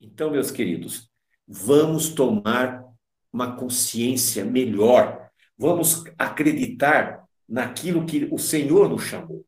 [0.00, 1.10] Então, meus queridos,
[1.44, 2.84] vamos tomar
[3.32, 5.28] uma consciência melhor.
[5.56, 9.47] Vamos acreditar naquilo que o Senhor nos chamou.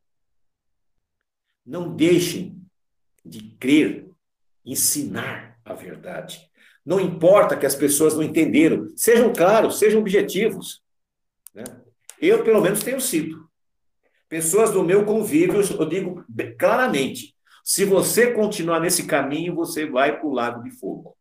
[1.64, 2.60] Não deixem
[3.24, 4.08] de crer,
[4.64, 6.50] ensinar a verdade.
[6.84, 8.88] Não importa que as pessoas não entenderam.
[8.96, 10.82] Sejam claros, sejam objetivos.
[11.54, 11.64] Né?
[12.20, 13.48] Eu, pelo menos, tenho sido.
[14.28, 16.24] Pessoas do meu convívio, eu digo
[16.58, 17.34] claramente:
[17.64, 21.16] se você continuar nesse caminho, você vai para o lago de fogo.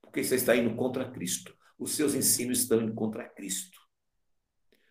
[0.00, 1.54] Porque você está indo contra Cristo.
[1.78, 3.78] Os seus ensinos estão indo contra Cristo.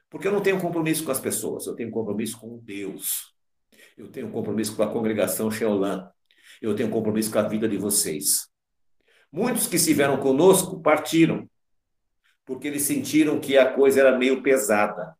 [0.10, 3.35] Porque eu não tenho compromisso com as pessoas, eu tenho compromisso com Deus.
[3.98, 6.10] Eu tenho compromisso com a congregação Sheolã
[6.62, 8.50] eu tenho compromisso com a vida de vocês.
[9.32, 11.50] Muitos que estiveram conosco partiram,
[12.46, 15.16] porque eles sentiram que a coisa era meio pesada.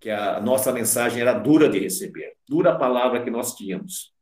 [0.00, 4.14] que a nossa mensagem era dura de receber, dura a palavra que nós tínhamos.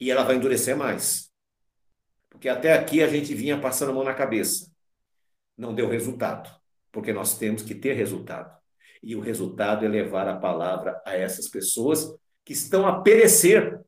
[0.00, 1.30] E ela vai endurecer mais.
[2.28, 4.68] Porque até aqui a gente vinha passando a mão na cabeça.
[5.56, 6.50] Não deu resultado,
[6.90, 8.58] porque nós temos que ter resultado.
[9.00, 12.12] E o resultado é levar a palavra a essas pessoas
[12.46, 13.80] que estão a perecer,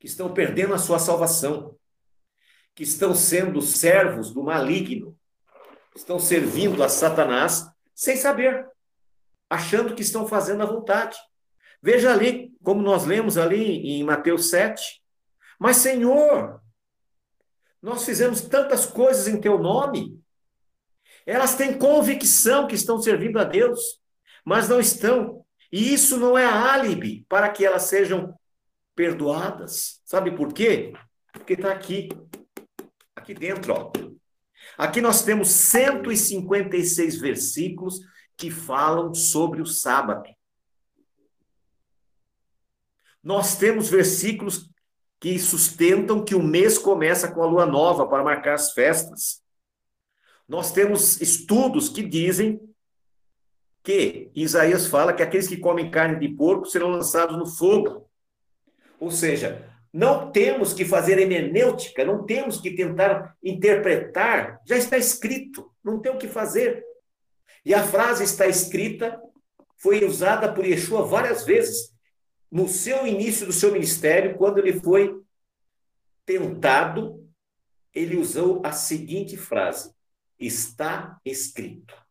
[0.00, 1.78] que estão perdendo a sua salvação,
[2.74, 5.16] que estão sendo servos do maligno,
[5.94, 8.66] estão servindo a Satanás sem saber,
[9.48, 11.16] achando que estão fazendo a vontade.
[11.80, 15.00] Veja ali, como nós lemos ali em Mateus 7.
[15.60, 16.60] Mas, Senhor,
[17.80, 20.20] nós fizemos tantas coisas em teu nome.
[21.24, 24.00] Elas têm convicção que estão servindo a Deus,
[24.44, 25.41] mas não estão.
[25.72, 28.38] E isso não é álibi para que elas sejam
[28.94, 30.02] perdoadas.
[30.04, 30.92] Sabe por quê?
[31.32, 32.10] Porque está aqui,
[33.16, 33.72] aqui dentro.
[33.72, 33.90] Ó.
[34.76, 38.00] Aqui nós temos 156 versículos
[38.36, 40.28] que falam sobre o sábado.
[43.22, 44.68] Nós temos versículos
[45.20, 49.40] que sustentam que o mês começa com a lua nova para marcar as festas.
[50.48, 52.60] Nós temos estudos que dizem
[53.82, 58.08] que Isaías fala que aqueles que comem carne de porco serão lançados no fogo.
[59.00, 65.70] Ou seja, não temos que fazer hemenêutica, não temos que tentar interpretar, já está escrito,
[65.82, 66.84] não tem o que fazer.
[67.64, 69.20] E a frase está escrita,
[69.76, 71.92] foi usada por Yeshua várias vezes
[72.52, 75.18] no seu início do seu ministério, quando ele foi
[76.26, 77.26] tentado,
[77.94, 79.90] ele usou a seguinte frase:
[80.38, 82.01] está escrito.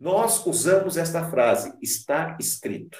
[0.00, 2.98] Nós usamos esta frase, está escrito.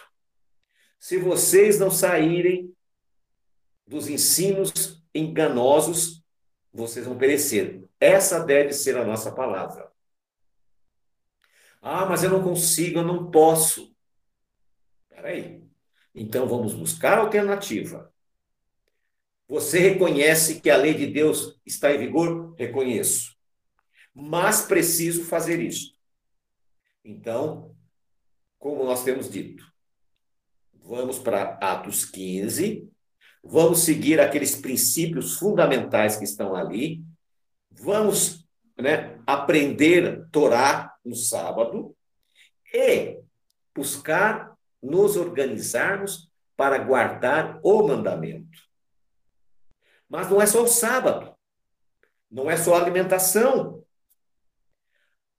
[0.99, 2.77] Se vocês não saírem
[3.87, 6.23] dos ensinos enganosos,
[6.71, 7.89] vocês vão perecer.
[7.99, 9.91] Essa deve ser a nossa palavra.
[11.81, 13.97] Ah, mas eu não consigo, eu não posso.
[15.09, 15.65] Espera aí.
[16.15, 18.13] Então vamos buscar alternativa.
[19.49, 22.55] Você reconhece que a lei de Deus está em vigor?
[22.59, 23.35] Reconheço.
[24.15, 25.99] Mas preciso fazer isso.
[27.05, 27.75] Então,
[28.59, 29.65] como nós temos dito,
[30.75, 32.91] vamos para Atos 15,
[33.43, 37.03] vamos seguir aqueles princípios fundamentais que estão ali,
[37.71, 38.47] vamos
[38.79, 41.97] né, aprender Torá no sábado
[42.73, 43.19] e
[43.75, 48.59] buscar nos organizarmos para guardar o mandamento.
[50.09, 51.35] Mas não é só o sábado,
[52.31, 53.85] não é só a alimentação.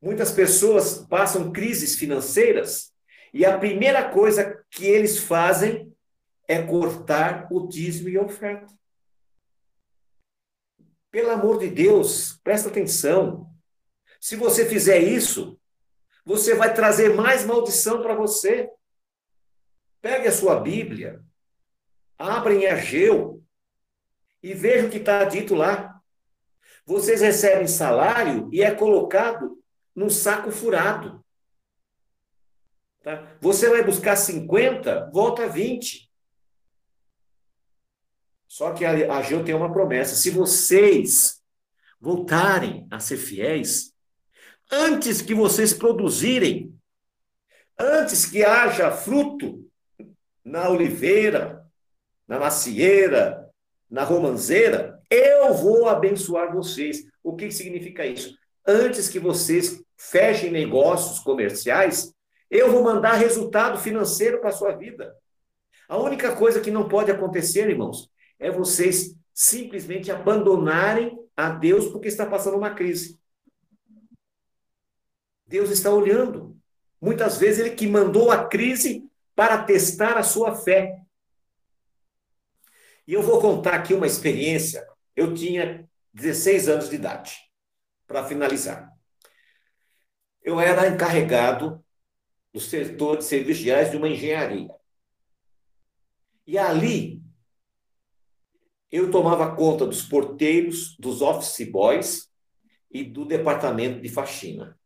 [0.01, 2.91] Muitas pessoas passam crises financeiras
[3.31, 5.95] e a primeira coisa que eles fazem
[6.47, 8.73] é cortar o dízimo e a oferta.
[11.11, 13.47] Pelo amor de Deus, presta atenção.
[14.19, 15.59] Se você fizer isso,
[16.25, 18.69] você vai trazer mais maldição para você.
[20.01, 21.23] Pegue a sua Bíblia,
[22.17, 23.43] abra em Ageu
[24.41, 26.01] e veja o que está dito lá.
[26.85, 29.61] Vocês recebem salário e é colocado
[29.95, 31.23] num saco furado.
[33.03, 33.35] Tá?
[33.41, 36.09] Você vai buscar 50, volta 20.
[38.47, 41.41] Só que a Ageu tem uma promessa: se vocês
[41.99, 43.93] voltarem a ser fiéis,
[44.71, 46.75] antes que vocês produzirem,
[47.77, 49.61] antes que haja fruto,
[50.43, 51.65] na oliveira,
[52.27, 53.49] na macieira,
[53.89, 57.05] na romanceira, eu vou abençoar vocês.
[57.23, 58.37] O que significa isso?
[58.66, 62.14] Antes que vocês fechem negócios comerciais,
[62.49, 65.16] eu vou mandar resultado financeiro para a sua vida.
[65.88, 68.09] A única coisa que não pode acontecer, irmãos,
[68.39, 73.20] é vocês simplesmente abandonarem a Deus porque está passando uma crise.
[75.45, 76.57] Deus está olhando.
[77.01, 81.01] Muitas vezes ele que mandou a crise para testar a sua fé.
[83.07, 84.88] E eu vou contar aqui uma experiência.
[85.16, 87.38] Eu tinha 16 anos de idade,
[88.12, 88.91] para finalizar.
[90.41, 91.84] Eu era encarregado
[92.53, 94.70] do setor de serviços gerais de uma engenharia.
[96.45, 97.22] E ali,
[98.91, 102.30] eu tomava conta dos porteiros, dos office boys
[102.89, 104.78] e do departamento de faxina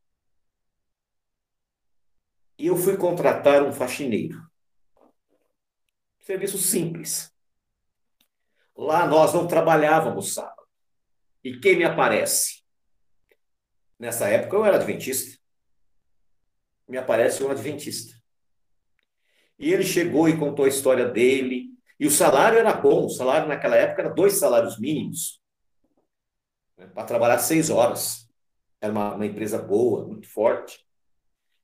[2.58, 4.42] e eu fui contratar um faxineiro.
[6.20, 7.34] Serviço simples.
[8.76, 10.68] Lá nós não trabalhávamos sábado.
[11.44, 12.65] E quem me aparece?
[14.00, 15.40] Nessa época eu era adventista.
[16.88, 18.16] Me aparece um adventista.
[19.58, 21.70] E ele chegou e contou a história dele.
[22.00, 23.06] E o salário era bom.
[23.06, 25.42] O salário naquela época era dois salários mínimos.
[26.78, 28.30] Né, para trabalhar seis horas.
[28.82, 30.86] Era uma, uma empresa boa, muito forte.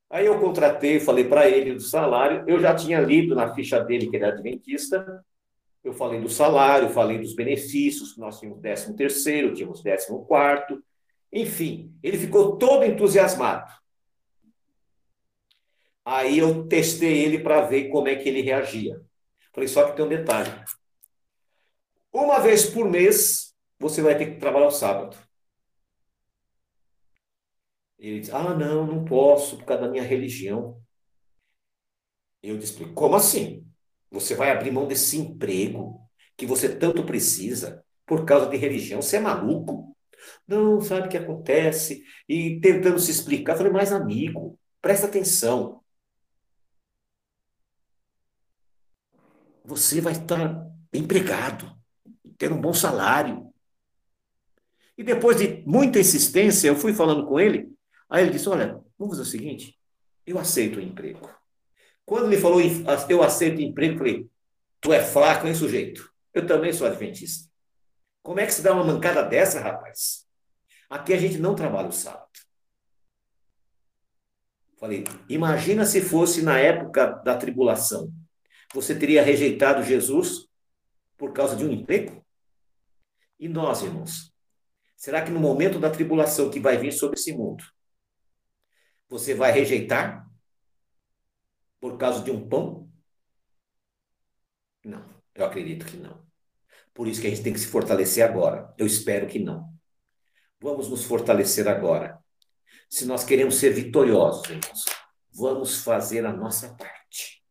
[0.09, 2.43] Aí eu contratei, falei para ele do salário.
[2.47, 5.23] Eu já tinha lido na ficha dele que ele é adventista.
[5.84, 10.84] Eu falei do salário, falei dos benefícios, nós tínhamos décimo terceiro, tínhamos décimo quarto.
[11.32, 13.71] Enfim, ele ficou todo entusiasmado.
[16.03, 19.01] Aí eu testei ele para ver como é que ele reagia.
[19.53, 20.51] Falei, só que tem um detalhe.
[22.11, 25.17] Uma vez por mês, você vai ter que trabalhar o sábado.
[27.97, 30.82] Ele diz, ah, não, não posso, por causa da minha religião.
[32.41, 33.65] Eu disse, como assim?
[34.09, 36.01] Você vai abrir mão desse emprego
[36.36, 39.01] que você tanto precisa por causa de religião?
[39.01, 39.90] Você é maluco?
[40.47, 42.03] Não, sabe o que acontece?
[42.28, 45.82] E tentando se explicar, falei, mas amigo, presta atenção.
[49.63, 51.72] Você vai estar empregado,
[52.38, 53.51] tendo um bom salário.
[54.97, 57.72] E depois de muita insistência, eu fui falando com ele,
[58.09, 59.80] aí ele disse: Olha, vamos fazer o seguinte,
[60.26, 61.30] eu aceito o emprego.
[62.05, 62.59] Quando ele falou,
[63.09, 64.30] eu aceito o emprego, eu falei:
[64.82, 66.11] Tu é fraco, hein, sujeito?
[66.34, 67.50] Eu também sou adventista.
[68.22, 70.28] Como é que se dá uma mancada dessa, rapaz?
[70.89, 72.30] Aqui a gente não trabalha o sábado.
[74.78, 78.11] Falei, imagina se fosse na época da tribulação.
[78.74, 80.47] Você teria rejeitado Jesus
[81.17, 82.26] por causa de um emprego?
[83.39, 84.34] E nós, irmãos?
[84.95, 87.63] Será que no momento da tribulação que vai vir sobre esse mundo,
[89.07, 90.28] você vai rejeitar
[91.80, 92.89] por causa de um pão?
[94.84, 95.03] Não,
[95.36, 96.30] eu acredito que não.
[96.93, 98.73] Por isso que a gente tem que se fortalecer agora.
[98.77, 99.71] Eu espero que não.
[100.59, 102.19] Vamos nos fortalecer agora.
[102.89, 104.85] Se nós queremos ser vitoriosos, irmãos,
[105.33, 107.43] vamos fazer a nossa parte.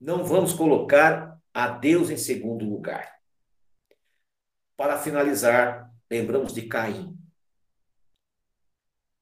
[0.00, 3.18] Não vamos colocar a Deus em segundo lugar.
[4.76, 7.18] Para finalizar, lembramos de Caim.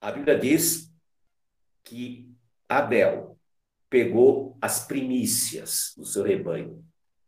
[0.00, 0.92] A Bíblia diz
[1.82, 2.30] que
[2.68, 3.38] Abel
[3.88, 6.85] pegou as primícias do seu rebanho,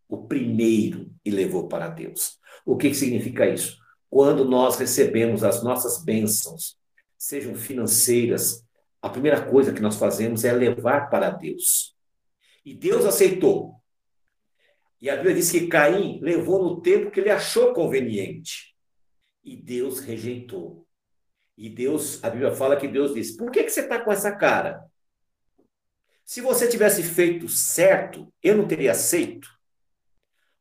[0.09, 2.39] o primeiro, e levou para Deus.
[2.65, 3.77] O que significa isso?
[4.09, 6.79] Quando nós recebemos as nossas bênçãos,
[7.19, 8.65] sejam financeiras,
[9.03, 11.95] a primeira coisa que nós fazemos é levar para Deus.
[12.65, 13.75] E Deus aceitou.
[15.01, 18.75] E a Bíblia diz que Caim levou no tempo que ele achou conveniente.
[19.45, 20.87] E Deus rejeitou.
[21.57, 24.35] E Deus, a Bíblia fala que Deus disse: Por que, que você está com essa
[24.35, 24.85] cara?
[26.25, 29.49] Se você tivesse feito certo, eu não teria aceito.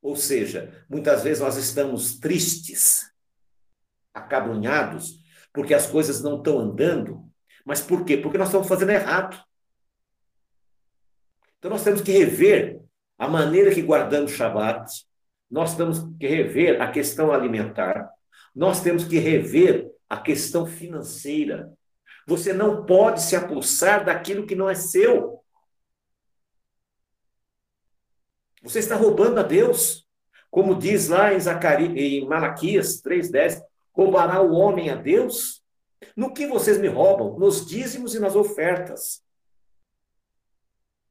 [0.07, 3.11] Ou seja, muitas vezes nós estamos tristes,
[4.13, 5.19] acabrunhados,
[5.51, 7.29] porque as coisas não estão andando.
[7.65, 8.15] Mas por quê?
[8.15, 9.37] Porque nós estamos fazendo errado.
[11.59, 12.79] Então nós temos que rever
[13.17, 14.89] a maneira que guardamos Shabat,
[15.51, 18.09] nós temos que rever a questão alimentar,
[18.55, 21.69] nós temos que rever a questão financeira.
[22.25, 25.43] Você não pode se apossar daquilo que não é seu.
[28.67, 30.05] Você está roubando a Deus.
[30.51, 33.61] Como diz lá em, Zacarias, em Malaquias 3,10,
[33.93, 35.63] roubará o homem a Deus?
[36.15, 37.39] No que vocês me roubam?
[37.39, 39.21] Nos dízimos e nas ofertas.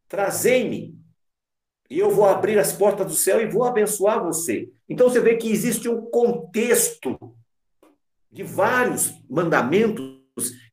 [0.07, 0.98] Trazei-me,
[1.88, 4.70] e eu vou abrir as portas do céu e vou abençoar você.
[4.86, 7.18] Então você vê que existe um contexto
[8.30, 10.20] de vários mandamentos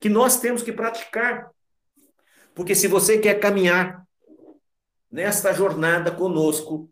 [0.02, 1.50] que nós temos que praticar.
[2.54, 4.06] Porque se você quer caminhar
[5.14, 6.92] nesta jornada conosco,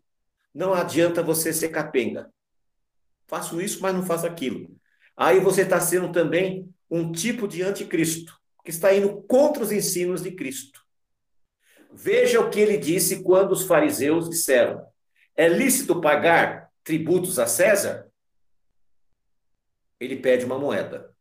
[0.54, 2.32] não adianta você ser capenga.
[3.26, 4.78] Faço isso, mas não faço aquilo.
[5.18, 10.22] Aí você está sendo também um tipo de anticristo, que está indo contra os ensinos
[10.22, 10.86] de Cristo.
[11.92, 14.86] Veja o que ele disse quando os fariseus disseram:
[15.36, 18.08] é lícito pagar tributos a César?
[20.00, 21.12] Ele pede uma moeda.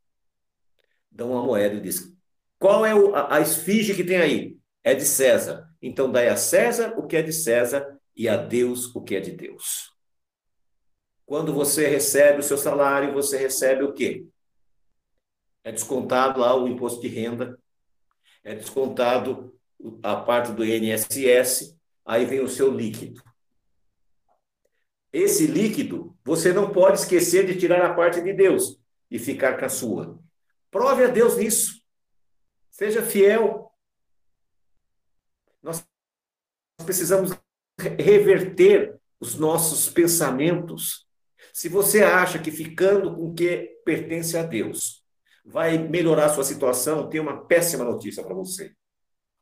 [1.10, 2.14] Dá uma moeda e diz:
[2.58, 2.92] qual é
[3.30, 4.58] a, esfinge que tem aí?
[4.84, 5.69] É de César.
[5.80, 9.20] Então dai a César o que é de César e a Deus o que é
[9.20, 9.90] de Deus.
[11.24, 14.26] Quando você recebe o seu salário, você recebe o quê?
[15.62, 17.58] É descontado lá o imposto de renda,
[18.42, 19.56] é descontado
[20.02, 23.22] a parte do INSS, aí vem o seu líquido.
[25.12, 29.64] Esse líquido, você não pode esquecer de tirar a parte de Deus e ficar com
[29.64, 30.18] a sua.
[30.70, 31.80] Prove a Deus nisso.
[32.70, 33.72] Seja fiel.
[35.62, 35.84] Nós
[36.90, 37.30] precisamos
[37.98, 41.06] reverter os nossos pensamentos.
[41.52, 45.04] Se você acha que ficando com o que pertence a Deus
[45.44, 48.74] vai melhorar sua situação, tem uma péssima notícia para você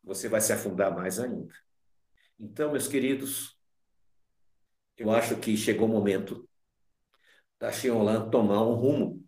[0.08, 1.54] você vai se afundar mais ainda.
[2.40, 3.58] Então, meus queridos,
[4.96, 6.48] eu acho que chegou o momento
[7.58, 9.22] da Xiolan tomar um rumo,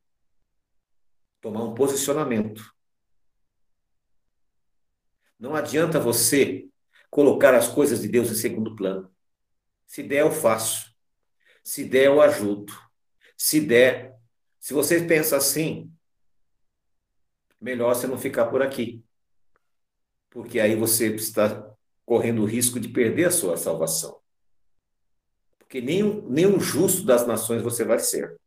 [1.39, 2.75] tomar um posicionamento.
[5.39, 6.70] Não adianta você
[7.11, 9.13] colocar as coisas de Deus em segundo plano.
[9.87, 10.95] Se der, eu faço.
[11.65, 12.73] Se der, eu ajudo.
[13.37, 14.17] Se der,
[14.61, 15.93] se você pensa assim,
[17.61, 19.05] melhor você não ficar por aqui.
[20.31, 21.69] Porque aí você está
[22.05, 24.21] correndo o risco de perder a sua salvação.
[25.59, 28.39] Porque nem, nem um justo das nações você vai ser.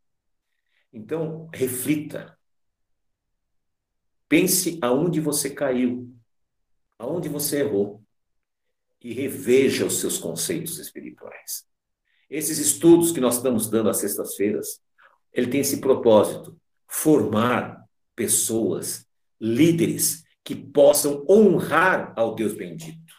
[0.92, 2.38] Então, reflita.
[4.30, 6.14] Pense aonde você caiu,
[6.98, 8.03] aonde você errou
[9.04, 11.66] e reveja os seus conceitos espirituais.
[12.30, 14.82] Esses estudos que nós estamos dando às sextas-feiras,
[15.32, 17.84] ele tem esse propósito, formar
[18.16, 19.06] pessoas,
[19.40, 23.14] líderes que possam honrar ao Deus bendito.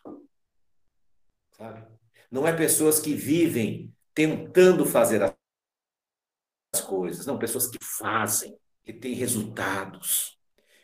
[1.57, 1.87] Sabe?
[2.31, 9.15] Não é pessoas que vivem tentando fazer as coisas, não, pessoas que fazem, que têm
[9.15, 10.39] resultados.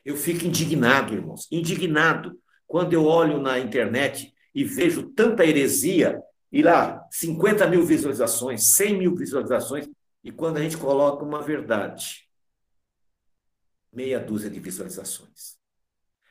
[0.04, 6.20] Eu fico indignado, irmãos, indignado quando eu olho na internet e vejo tanta heresia,
[6.52, 9.88] e lá 50 mil visualizações, 100 mil visualizações,
[10.22, 12.28] e quando a gente coloca uma verdade,
[13.92, 15.58] meia dúzia de visualizações.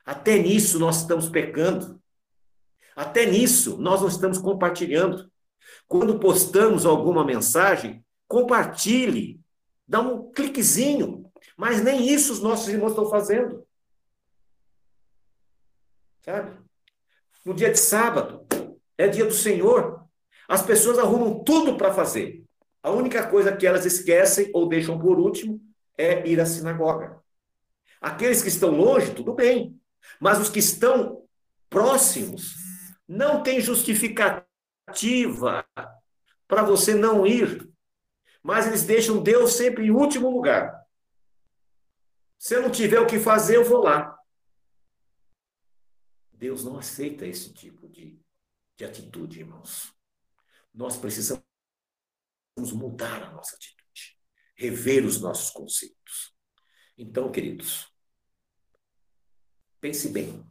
[0.05, 2.01] Até nisso nós estamos pecando.
[2.95, 5.31] Até nisso nós não estamos compartilhando.
[5.87, 9.39] Quando postamos alguma mensagem, compartilhe,
[9.87, 11.31] dá um cliquezinho.
[11.57, 13.65] Mas nem isso os nossos irmãos estão fazendo.
[16.21, 16.68] Sabe?
[17.45, 18.45] No dia de sábado,
[18.97, 20.05] é dia do Senhor.
[20.47, 22.43] As pessoas arrumam tudo para fazer.
[22.81, 25.61] A única coisa que elas esquecem ou deixam por último
[25.97, 27.19] é ir à sinagoga.
[28.01, 29.79] Aqueles que estão longe, tudo bem.
[30.19, 31.23] Mas os que estão
[31.69, 32.55] próximos,
[33.07, 34.45] não tem justificativa
[36.47, 37.67] para você não ir.
[38.43, 40.79] Mas eles deixam Deus sempre em último lugar.
[42.37, 44.18] Se eu não tiver o que fazer, eu vou lá.
[46.39, 48.17] Deus não aceita esse tipo de,
[48.77, 49.93] de atitude, irmãos.
[50.73, 51.43] Nós precisamos
[52.57, 54.17] mudar a nossa atitude,
[54.55, 56.33] rever os nossos conceitos.
[56.97, 57.91] Então, queridos,
[59.81, 60.49] pense bem.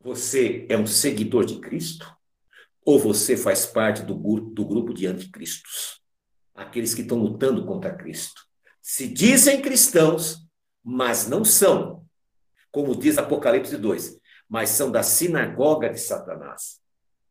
[0.00, 2.10] Você é um seguidor de Cristo
[2.82, 6.00] ou você faz parte do, do grupo de anticristos?
[6.54, 8.40] Aqueles que estão lutando contra Cristo.
[8.80, 10.48] Se dizem cristãos,
[10.82, 12.08] mas não são.
[12.70, 14.18] Como diz Apocalipse 2,
[14.48, 16.80] mas são da sinagoga de Satanás.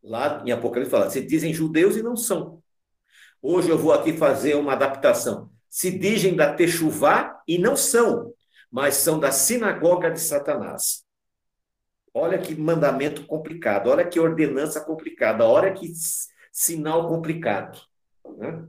[0.03, 2.61] Lá em Apocalipse fala, se dizem judeus e não são.
[3.41, 5.49] Hoje eu vou aqui fazer uma adaptação.
[5.69, 8.33] Se dizem da Techuvá e não são,
[8.71, 11.03] mas são da sinagoga de Satanás.
[12.13, 15.91] Olha que mandamento complicado, olha que ordenança complicada, olha que
[16.51, 17.81] sinal complicado.
[18.37, 18.65] Né?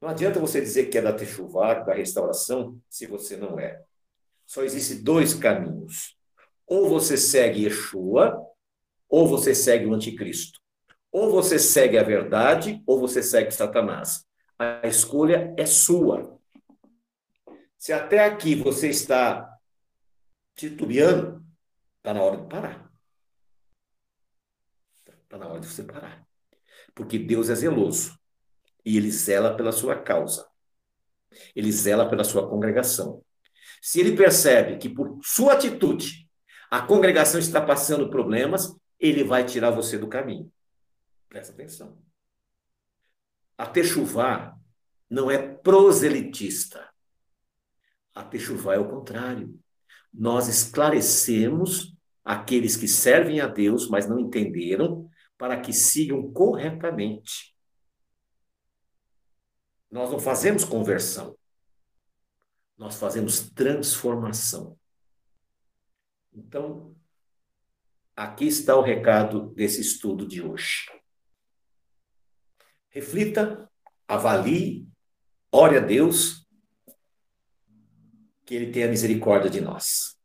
[0.00, 3.82] Não adianta você dizer que é da Techuvá, da restauração, se você não é.
[4.46, 6.16] Só existem dois caminhos.
[6.74, 8.36] Ou você segue Yeshua,
[9.08, 10.58] ou você segue o anticristo.
[11.12, 14.26] Ou você segue a verdade, ou você segue Satanás.
[14.58, 16.36] A escolha é sua.
[17.78, 19.48] Se até aqui você está
[20.56, 21.46] titubeando,
[21.98, 22.92] está na hora de parar.
[25.22, 26.26] Está na hora de você parar.
[26.92, 28.18] Porque Deus é zeloso.
[28.84, 30.44] E ele zela pela sua causa.
[31.54, 33.24] Ele zela pela sua congregação.
[33.80, 36.23] Se ele percebe que por sua atitude
[36.74, 40.52] a congregação está passando problemas, ele vai tirar você do caminho.
[41.28, 42.02] Presta atenção.
[43.56, 44.58] A Techuvá
[45.08, 46.92] não é proselitista.
[48.12, 49.56] A Techuvá é o contrário.
[50.12, 55.08] Nós esclarecemos aqueles que servem a Deus, mas não entenderam,
[55.38, 57.54] para que sigam corretamente.
[59.88, 61.38] Nós não fazemos conversão.
[62.76, 64.76] Nós fazemos transformação.
[66.34, 66.94] Então,
[68.16, 70.90] aqui está o recado desse estudo de hoje.
[72.90, 73.70] Reflita,
[74.08, 74.88] avalie,
[75.52, 76.48] ore a Deus,
[78.44, 80.18] que Ele tenha misericórdia de nós.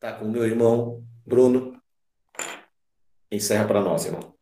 [0.00, 1.80] Tá com meu irmão Bruno.
[3.30, 4.34] Encerra para nós, irmão.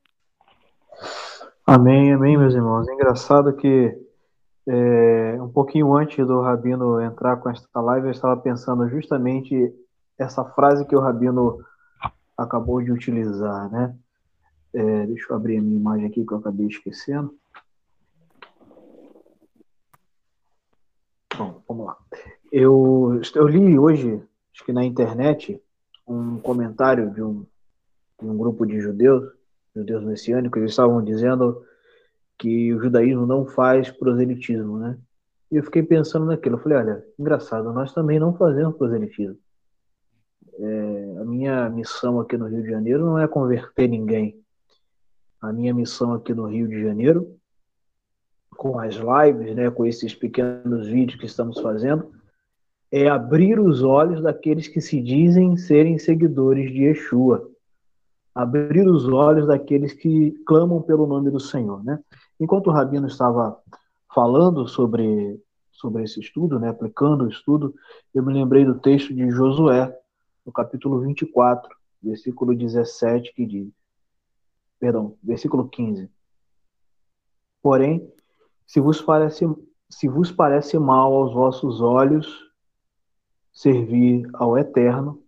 [1.66, 2.88] Amém, amém, meus irmãos.
[2.88, 3.96] Engraçado que
[4.68, 9.72] é, um pouquinho antes do Rabino entrar com esta live, eu estava pensando justamente
[10.22, 11.64] essa frase que o Rabino
[12.36, 13.94] acabou de utilizar, né?
[14.74, 17.36] É, deixa eu abrir a minha imagem aqui que eu acabei esquecendo.
[21.36, 21.96] Bom, vamos lá.
[22.50, 25.60] Eu, eu li hoje, acho que na internet,
[26.06, 27.46] um comentário de um,
[28.20, 29.30] de um grupo de judeus,
[29.74, 31.64] judeus messiânicos, eles estavam dizendo
[32.38, 34.98] que o judaísmo não faz proselitismo, né?
[35.50, 36.56] E eu fiquei pensando naquilo.
[36.56, 39.38] Eu falei, olha, engraçado, nós também não fazemos proselitismo.
[40.58, 44.40] É, a minha missão aqui no Rio de Janeiro não é converter ninguém.
[45.40, 47.36] A minha missão aqui no Rio de Janeiro,
[48.56, 52.12] com as lives, né, com esses pequenos vídeos que estamos fazendo,
[52.90, 57.50] é abrir os olhos daqueles que se dizem serem seguidores de Yeshua.
[58.34, 61.98] Abrir os olhos daqueles que clamam pelo nome do Senhor, né?
[62.38, 63.58] Enquanto o Rabino estava
[64.14, 65.40] falando sobre,
[65.70, 67.74] sobre esse estudo, né, aplicando o estudo,
[68.14, 69.98] eu me lembrei do texto de Josué,
[70.44, 73.72] no capítulo 24, versículo 17, que diz,
[74.78, 76.10] perdão, versículo 15.
[77.62, 78.12] Porém,
[78.66, 79.44] se vos parece,
[79.88, 82.50] se vos parece mal aos vossos olhos
[83.52, 85.22] servir ao Eterno,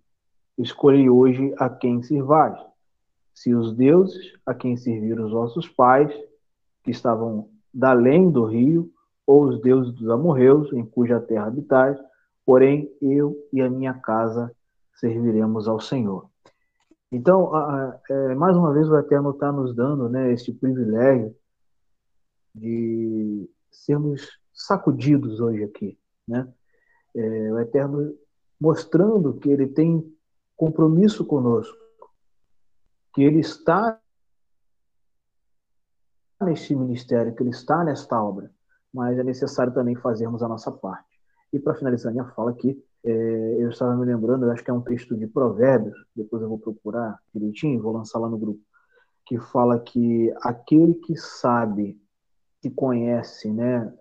[0.58, 2.58] escolhi hoje a quem sirvais.
[3.32, 6.12] Se os deuses a quem serviram os vossos pais,
[6.82, 8.92] que estavam da além do rio,
[9.26, 11.98] ou os deuses dos amorreus, em cuja terra habitais,
[12.44, 14.54] porém eu e a minha casa
[14.96, 16.28] serviremos ao Senhor.
[17.10, 17.52] Então,
[18.08, 21.34] é, mais uma vez, o Eterno está nos dando né, esse privilégio
[22.54, 25.98] de sermos sacudidos hoje aqui.
[26.26, 26.52] Né?
[27.14, 28.14] É, o Eterno
[28.60, 30.12] mostrando que ele tem
[30.56, 31.76] compromisso conosco,
[33.12, 34.00] que ele está
[36.40, 38.50] neste ministério, que ele está nesta obra,
[38.92, 41.20] mas é necessário também fazermos a nossa parte.
[41.52, 44.80] E para finalizar minha fala aqui, é, eu estava me lembrando, acho que é um
[44.80, 48.60] texto de Provérbios, depois eu vou procurar direitinho, vou lançar lá no grupo,
[49.26, 52.00] que fala que aquele que sabe,
[52.62, 53.92] que conhece, né,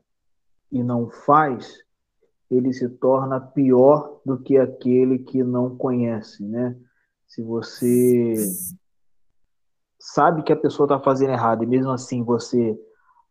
[0.72, 1.84] e não faz,
[2.50, 6.76] ele se torna pior do que aquele que não conhece, né?
[7.28, 8.36] Se você
[10.00, 12.80] sabe que a pessoa está fazendo errado e mesmo assim você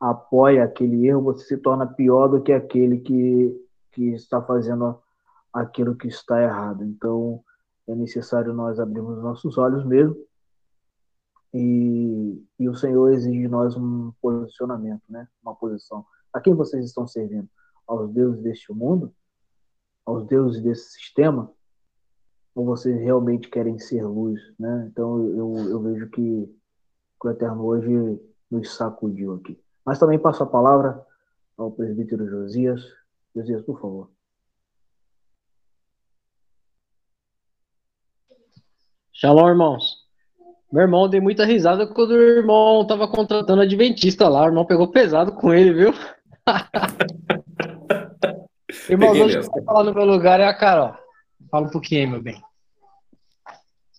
[0.01, 5.02] apoia aquele erro, você se torna pior do que aquele que, que está fazendo
[5.53, 6.85] aquilo que está errado.
[6.85, 7.43] Então,
[7.87, 10.17] é necessário nós abrirmos nossos olhos mesmo
[11.53, 15.29] e, e o Senhor exige de nós um posicionamento, né?
[15.43, 16.05] uma posição.
[16.33, 17.49] A quem vocês estão servindo?
[17.87, 19.13] Aos deuses deste mundo?
[20.07, 21.53] Aos deuses desse sistema?
[22.55, 24.41] Ou vocês realmente querem ser luz?
[24.59, 24.89] Né?
[24.91, 26.47] Então, eu, eu vejo que,
[27.21, 29.61] que o Eterno hoje nos sacudiu aqui.
[29.85, 31.05] Mas também passo a palavra
[31.57, 32.83] ao presbítero Josias.
[33.35, 34.11] Josias, por favor.
[39.23, 39.99] Shalom, irmãos.
[40.73, 44.43] Meu irmão deu muita risada quando o irmão tava contratando adventista lá.
[44.43, 45.95] O irmão pegou pesado com ele, viu?
[48.91, 50.97] irmão, hoje que vai falar no meu lugar é a Carol.
[51.49, 52.43] Fala um pouquinho aí, meu bem.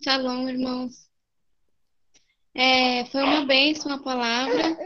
[0.03, 1.07] Shalom, irmãos.
[2.53, 4.77] É, foi uma bênção a palavra.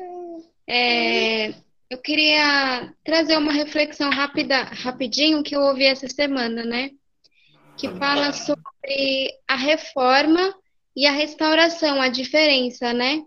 [0.67, 1.49] É,
[1.89, 6.91] eu queria trazer uma reflexão rápida, rapidinho, que eu ouvi essa semana, né?
[7.77, 10.55] Que fala sobre a reforma
[10.95, 13.23] e a restauração, a diferença, né?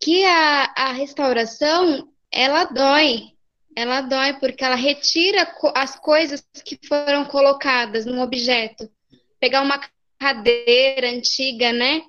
[0.00, 3.32] Que a, a restauração, ela dói,
[3.76, 8.90] ela dói porque ela retira as coisas que foram colocadas no objeto.
[9.38, 9.80] Pegar uma
[10.18, 12.02] cadeira antiga, né?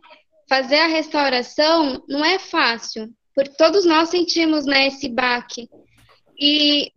[0.48, 5.70] Fazer a restauração não é fácil, porque todos nós sentimos né, esse baque.
[6.40, 6.92] E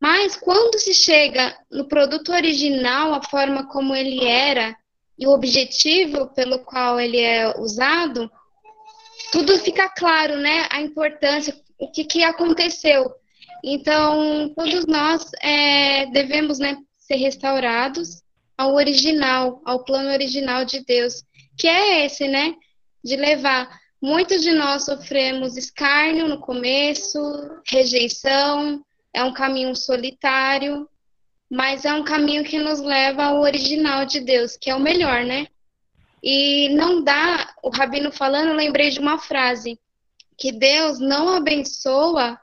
[0.00, 4.76] mas quando se chega no produto original, a forma como ele era
[5.18, 8.30] e o objetivo pelo qual ele é usado,
[9.30, 10.66] tudo fica claro, né?
[10.70, 13.12] A importância, o que, que aconteceu.
[13.62, 18.22] Então, todos nós é, devemos né, ser restaurados
[18.56, 21.22] ao original, ao plano original de Deus,
[21.58, 22.54] que é esse, né?
[23.04, 23.68] De levar
[24.02, 27.20] Muitos de nós sofremos escárnio no começo,
[27.66, 28.82] rejeição,
[29.12, 30.88] é um caminho solitário,
[31.50, 35.24] mas é um caminho que nos leva ao original de Deus, que é o melhor,
[35.24, 35.48] né?
[36.22, 39.78] E não dá, o Rabino falando, eu lembrei de uma frase,
[40.36, 42.38] que Deus não abençoa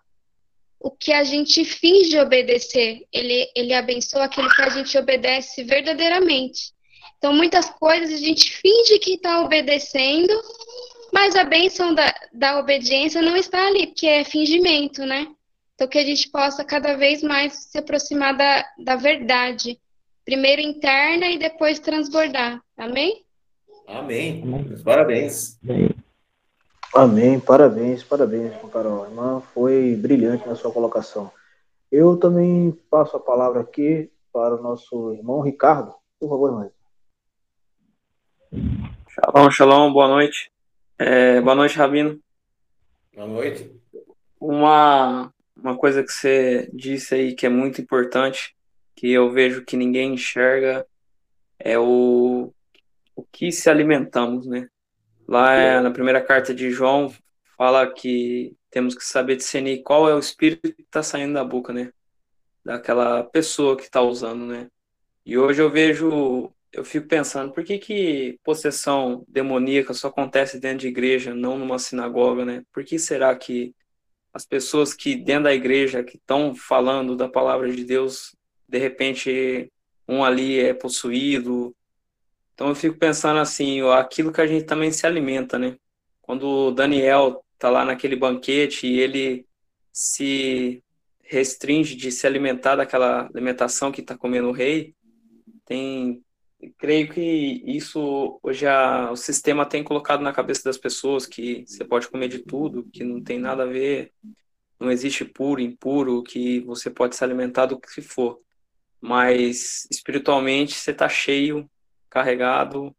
[0.80, 6.74] o que a gente finge obedecer, ele, ele abençoa aquilo que a gente obedece verdadeiramente.
[7.18, 10.34] Então, muitas coisas a gente finge que está obedecendo,
[11.12, 15.28] mas a bênção da, da obediência não está ali, porque é fingimento, né?
[15.78, 19.80] Então, que a gente possa cada vez mais se aproximar da, da verdade.
[20.26, 22.60] Primeiro interna e depois transbordar.
[22.76, 23.24] Amém?
[23.86, 24.44] Amém.
[24.84, 25.60] Parabéns.
[26.92, 27.40] Amém.
[27.40, 29.04] Parabéns, parabéns, Carol.
[29.04, 31.32] A irmã foi brilhante na sua colocação.
[31.92, 35.94] Eu também passo a palavra aqui para o nosso irmão Ricardo.
[36.20, 36.72] Por favor, irmão.
[39.10, 40.52] Shalom, shalom, boa noite.
[40.98, 42.20] É, boa noite, Rabino.
[43.14, 43.72] Boa noite.
[44.40, 45.32] Uma,
[45.62, 48.56] uma coisa que você disse aí que é muito importante,
[48.96, 50.86] que eu vejo que ninguém enxerga,
[51.60, 52.54] é o,
[53.16, 54.68] o que se alimentamos, né?
[55.28, 57.14] Lá na primeira carta de João
[57.58, 61.74] fala que temos que saber discernir qual é o espírito que está saindo da boca,
[61.74, 61.92] né?
[62.64, 64.68] Daquela pessoa que está usando, né?
[65.26, 70.80] E hoje eu vejo, eu fico pensando, por que que possessão demoníaca só acontece dentro
[70.80, 72.64] de igreja, não numa sinagoga, né?
[72.72, 73.74] Por que será que
[74.38, 78.36] as pessoas que dentro da igreja que estão falando da palavra de Deus,
[78.70, 79.72] de repente
[80.08, 81.76] um ali é possuído.
[82.54, 85.76] Então eu fico pensando assim, aquilo que a gente também se alimenta, né?
[86.22, 89.48] Quando o Daniel tá lá naquele banquete e ele
[89.92, 90.84] se
[91.24, 94.94] restringe de se alimentar daquela alimentação que está comendo o rei,
[95.66, 96.24] tem
[96.78, 97.22] creio que
[97.66, 102.40] isso a, o sistema tem colocado na cabeça das pessoas que você pode comer de
[102.40, 104.14] tudo, que não tem nada a ver,
[104.80, 108.40] não existe puro, impuro, que você pode se alimentar do que for.
[109.02, 111.70] Mas espiritualmente você está cheio,
[112.10, 112.96] carregado,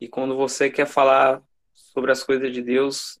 [0.00, 1.42] e quando você quer falar
[1.72, 3.18] sobre as coisas de Deus,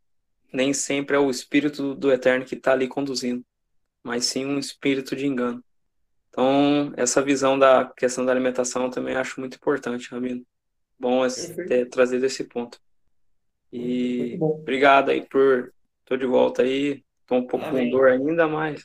[0.52, 3.44] nem sempre é o espírito do eterno que está ali conduzindo,
[4.02, 5.63] mas sim um espírito de engano.
[6.34, 10.44] Então, essa visão da questão da alimentação eu também acho muito importante, Ramiro.
[10.98, 11.20] Bom
[11.68, 12.80] ter trazido esse ponto.
[13.72, 15.72] E obrigado aí por.
[16.00, 17.04] Estou de volta aí.
[17.20, 17.88] Estou um pouco Amém.
[17.88, 18.84] com dor ainda, mas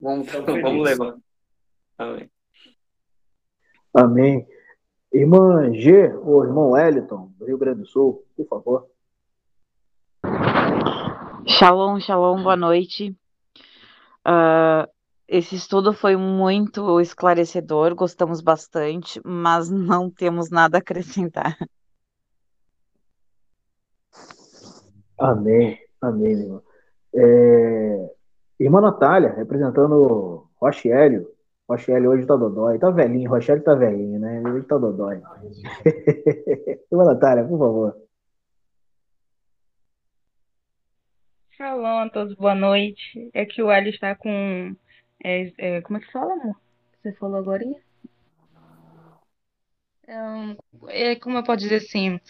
[0.00, 0.28] vamos,
[0.62, 1.16] vamos levar.
[1.98, 2.30] Amém.
[3.92, 4.46] Amém.
[5.12, 8.88] Irmã G, ou irmão Wellington, do Rio Grande do Sul, por favor.
[11.44, 13.16] Shalom, shalom, boa noite.
[14.24, 14.93] Uh,
[15.26, 21.56] esse estudo foi muito esclarecedor, gostamos bastante, mas não temos nada a acrescentar.
[25.18, 26.62] Amém, amém, irmã.
[27.14, 28.14] É...
[28.60, 31.26] Irmã Natália, representando Rochelle.
[31.68, 32.78] Rochelle hoje tá dodói.
[32.78, 34.42] Tá velhinho, Rochelle tá velhinho, né?
[34.46, 35.20] Hoje tá dodói.
[36.92, 37.96] Irmã Natália, por favor.
[41.56, 43.30] Shalom a todos, boa noite.
[43.32, 44.74] É que o Hélio está com
[45.24, 46.56] é, é, como é que fala, amor?
[47.02, 47.64] Você falou agora?
[50.06, 52.20] É, é, como eu posso dizer assim?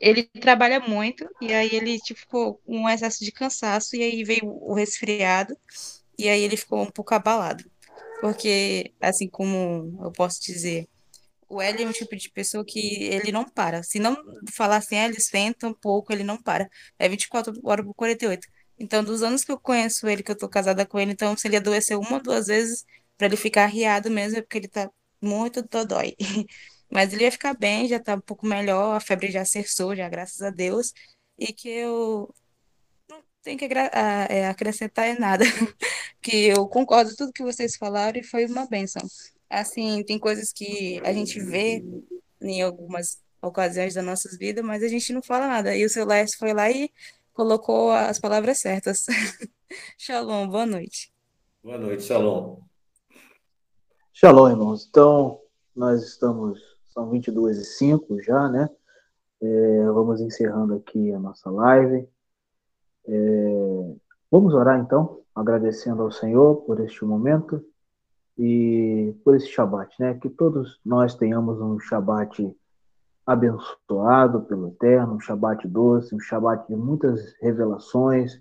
[0.00, 4.44] Ele trabalha muito e aí ele tipo, ficou um excesso de cansaço e aí veio
[4.44, 5.56] o resfriado
[6.18, 7.64] e aí ele ficou um pouco abalado.
[8.20, 10.88] Porque, assim como eu posso dizer,
[11.48, 13.82] o Hélio é um tipo de pessoa que ele não para.
[13.82, 14.16] Se não
[14.52, 16.68] falar assim, ah, ele senta um pouco, ele não para.
[16.98, 18.48] É 24 horas por 48.
[18.78, 21.48] Então, dos anos que eu conheço ele, que eu tô casada com ele, então, se
[21.48, 22.84] ele adoeceu uma ou duas vezes,
[23.16, 26.14] para ele ficar arriado mesmo, é porque ele tá muito dodói.
[26.90, 30.08] Mas ele ia ficar bem, já tá um pouco melhor, a febre já cessou, já,
[30.08, 30.92] graças a Deus.
[31.38, 32.34] E que eu
[33.10, 35.44] não tenho que é, acrescentar em nada.
[36.22, 39.02] que eu concordo com tudo que vocês falaram e foi uma benção.
[39.50, 41.82] Assim, tem coisas que a gente vê
[42.40, 45.76] em algumas ocasiões das nossas vidas, mas a gente não fala nada.
[45.76, 46.06] E o seu
[46.38, 46.90] foi lá e
[47.38, 49.06] colocou as palavras certas.
[49.96, 51.14] Shalom, boa noite.
[51.62, 52.58] Boa noite, Shalom.
[54.12, 54.88] Shalom, irmãos.
[54.90, 55.40] Então,
[55.76, 56.60] nós estamos,
[56.92, 58.68] são 22 e 05 já, né?
[59.40, 62.08] É, vamos encerrando aqui a nossa live.
[63.06, 63.94] É,
[64.28, 67.64] vamos orar então, agradecendo ao Senhor por este momento
[68.36, 70.18] e por esse Shabat, né?
[70.20, 72.52] Que todos nós tenhamos um Shabat
[73.28, 78.40] abençoado pelo Eterno, um Shabat doce, um Shabat de muitas revelações,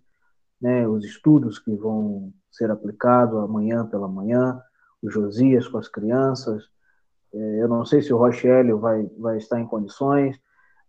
[0.62, 4.58] né, os estudos que vão ser aplicados amanhã pela manhã,
[5.04, 6.70] o Josias com as crianças.
[7.34, 10.40] É, eu não sei se o Rochelio vai, vai estar em condições,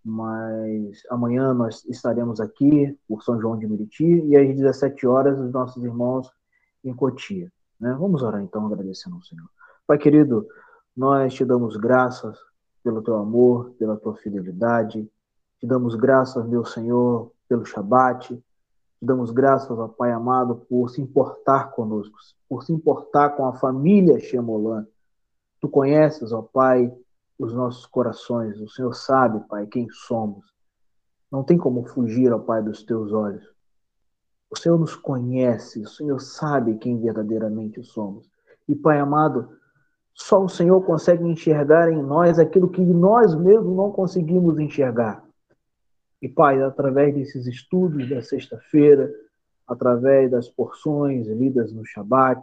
[0.04, 5.50] mas amanhã nós estaremos aqui por São João de Meriti e às 17 horas os
[5.50, 6.30] nossos irmãos
[6.84, 7.50] em Cotia.
[7.80, 7.92] Né?
[7.98, 9.48] Vamos orar então, agradecendo ao Senhor.
[9.88, 10.46] Pai querido,
[10.96, 12.38] nós te damos graças
[12.88, 15.06] pelo teu amor, pela tua fidelidade.
[15.60, 18.34] Te damos graças, meu Senhor, pelo Shabat.
[18.34, 18.42] Te
[19.02, 22.16] damos graças, ó Pai amado, por se importar conosco,
[22.48, 24.86] por se importar com a família Shemolan.
[25.60, 26.90] Tu conheces, ó Pai,
[27.38, 28.58] os nossos corações.
[28.58, 30.46] O Senhor sabe, Pai, quem somos.
[31.30, 33.46] Não tem como fugir, ó Pai, dos teus olhos.
[34.50, 38.30] O Senhor nos conhece, o Senhor sabe quem verdadeiramente somos.
[38.66, 39.50] E, Pai amado,
[40.20, 45.24] só o Senhor consegue enxergar em nós aquilo que nós mesmos não conseguimos enxergar.
[46.20, 49.10] E, Pai, através desses estudos da sexta-feira,
[49.66, 52.42] através das porções lidas no Shabat,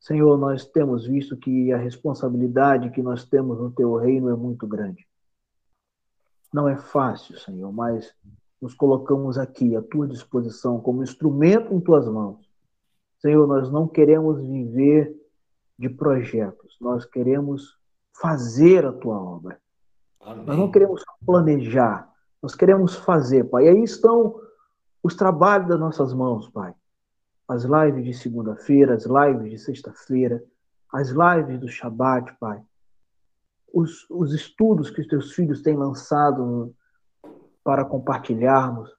[0.00, 4.66] Senhor, nós temos visto que a responsabilidade que nós temos no Teu reino é muito
[4.66, 5.06] grande.
[6.52, 8.14] Não é fácil, Senhor, mas
[8.60, 12.38] nos colocamos aqui à Tua disposição como instrumento em Tuas mãos.
[13.18, 15.14] Senhor, nós não queremos viver
[15.78, 16.76] de projetos.
[16.80, 17.76] Nós queremos
[18.12, 19.60] fazer a tua obra.
[20.20, 20.44] Amém.
[20.44, 22.10] Nós não queremos planejar,
[22.40, 23.64] nós queremos fazer, Pai.
[23.64, 24.40] E aí estão
[25.02, 26.74] os trabalhos das nossas mãos, Pai.
[27.46, 30.42] As lives de segunda-feira, as lives de sexta-feira,
[30.92, 32.62] as lives do Shabat, Pai.
[33.72, 36.74] Os, os estudos que os teus filhos têm lançado
[37.62, 38.90] para compartilharmos,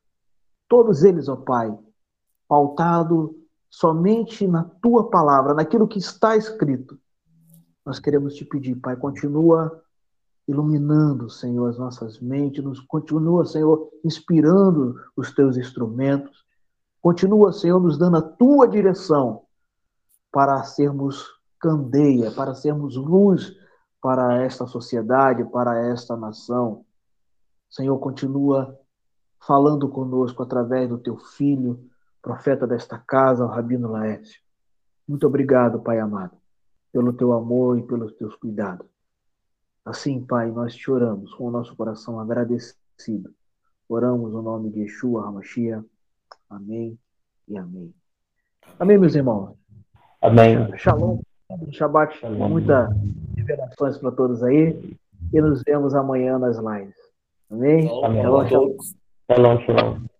[0.67, 1.75] todos eles, ó Pai,
[2.47, 3.35] pautado
[3.75, 6.97] somente na tua palavra, naquilo que está escrito.
[7.85, 9.83] Nós queremos te pedir, Pai, continua
[10.47, 16.45] iluminando, Senhor, as nossas mentes, nos continua, Senhor, inspirando os teus instrumentos.
[17.01, 19.41] Continua, Senhor, nos dando a tua direção
[20.31, 21.25] para sermos
[21.59, 23.57] candeia, para sermos luz
[24.01, 26.85] para esta sociedade, para esta nação.
[27.69, 28.79] Senhor, continua
[29.45, 31.89] falando conosco através do teu filho,
[32.25, 34.41] profeta desta casa, o Rabino Laércio.
[35.07, 36.35] Muito obrigado, Pai amado,
[36.91, 38.87] pelo teu amor e pelos teus cuidados.
[39.85, 43.31] Assim, Pai, nós te oramos com o nosso coração agradecido.
[43.87, 45.85] Oramos no nome de Yeshua HaMashiach.
[46.49, 46.97] Amém
[47.47, 47.93] e amém.
[48.79, 49.55] Amém, meus irmãos.
[50.19, 50.75] Amém.
[50.77, 51.19] Shalom.
[51.69, 52.25] Shabbat.
[52.25, 52.89] Muitas
[53.37, 54.97] revelações para todos aí.
[55.31, 56.97] E nos vemos amanhã nas lives.
[57.51, 57.83] Amém?
[57.83, 58.21] Shalom, Amém.
[58.23, 58.95] shalom todos.
[59.29, 60.14] Shalom, shalom.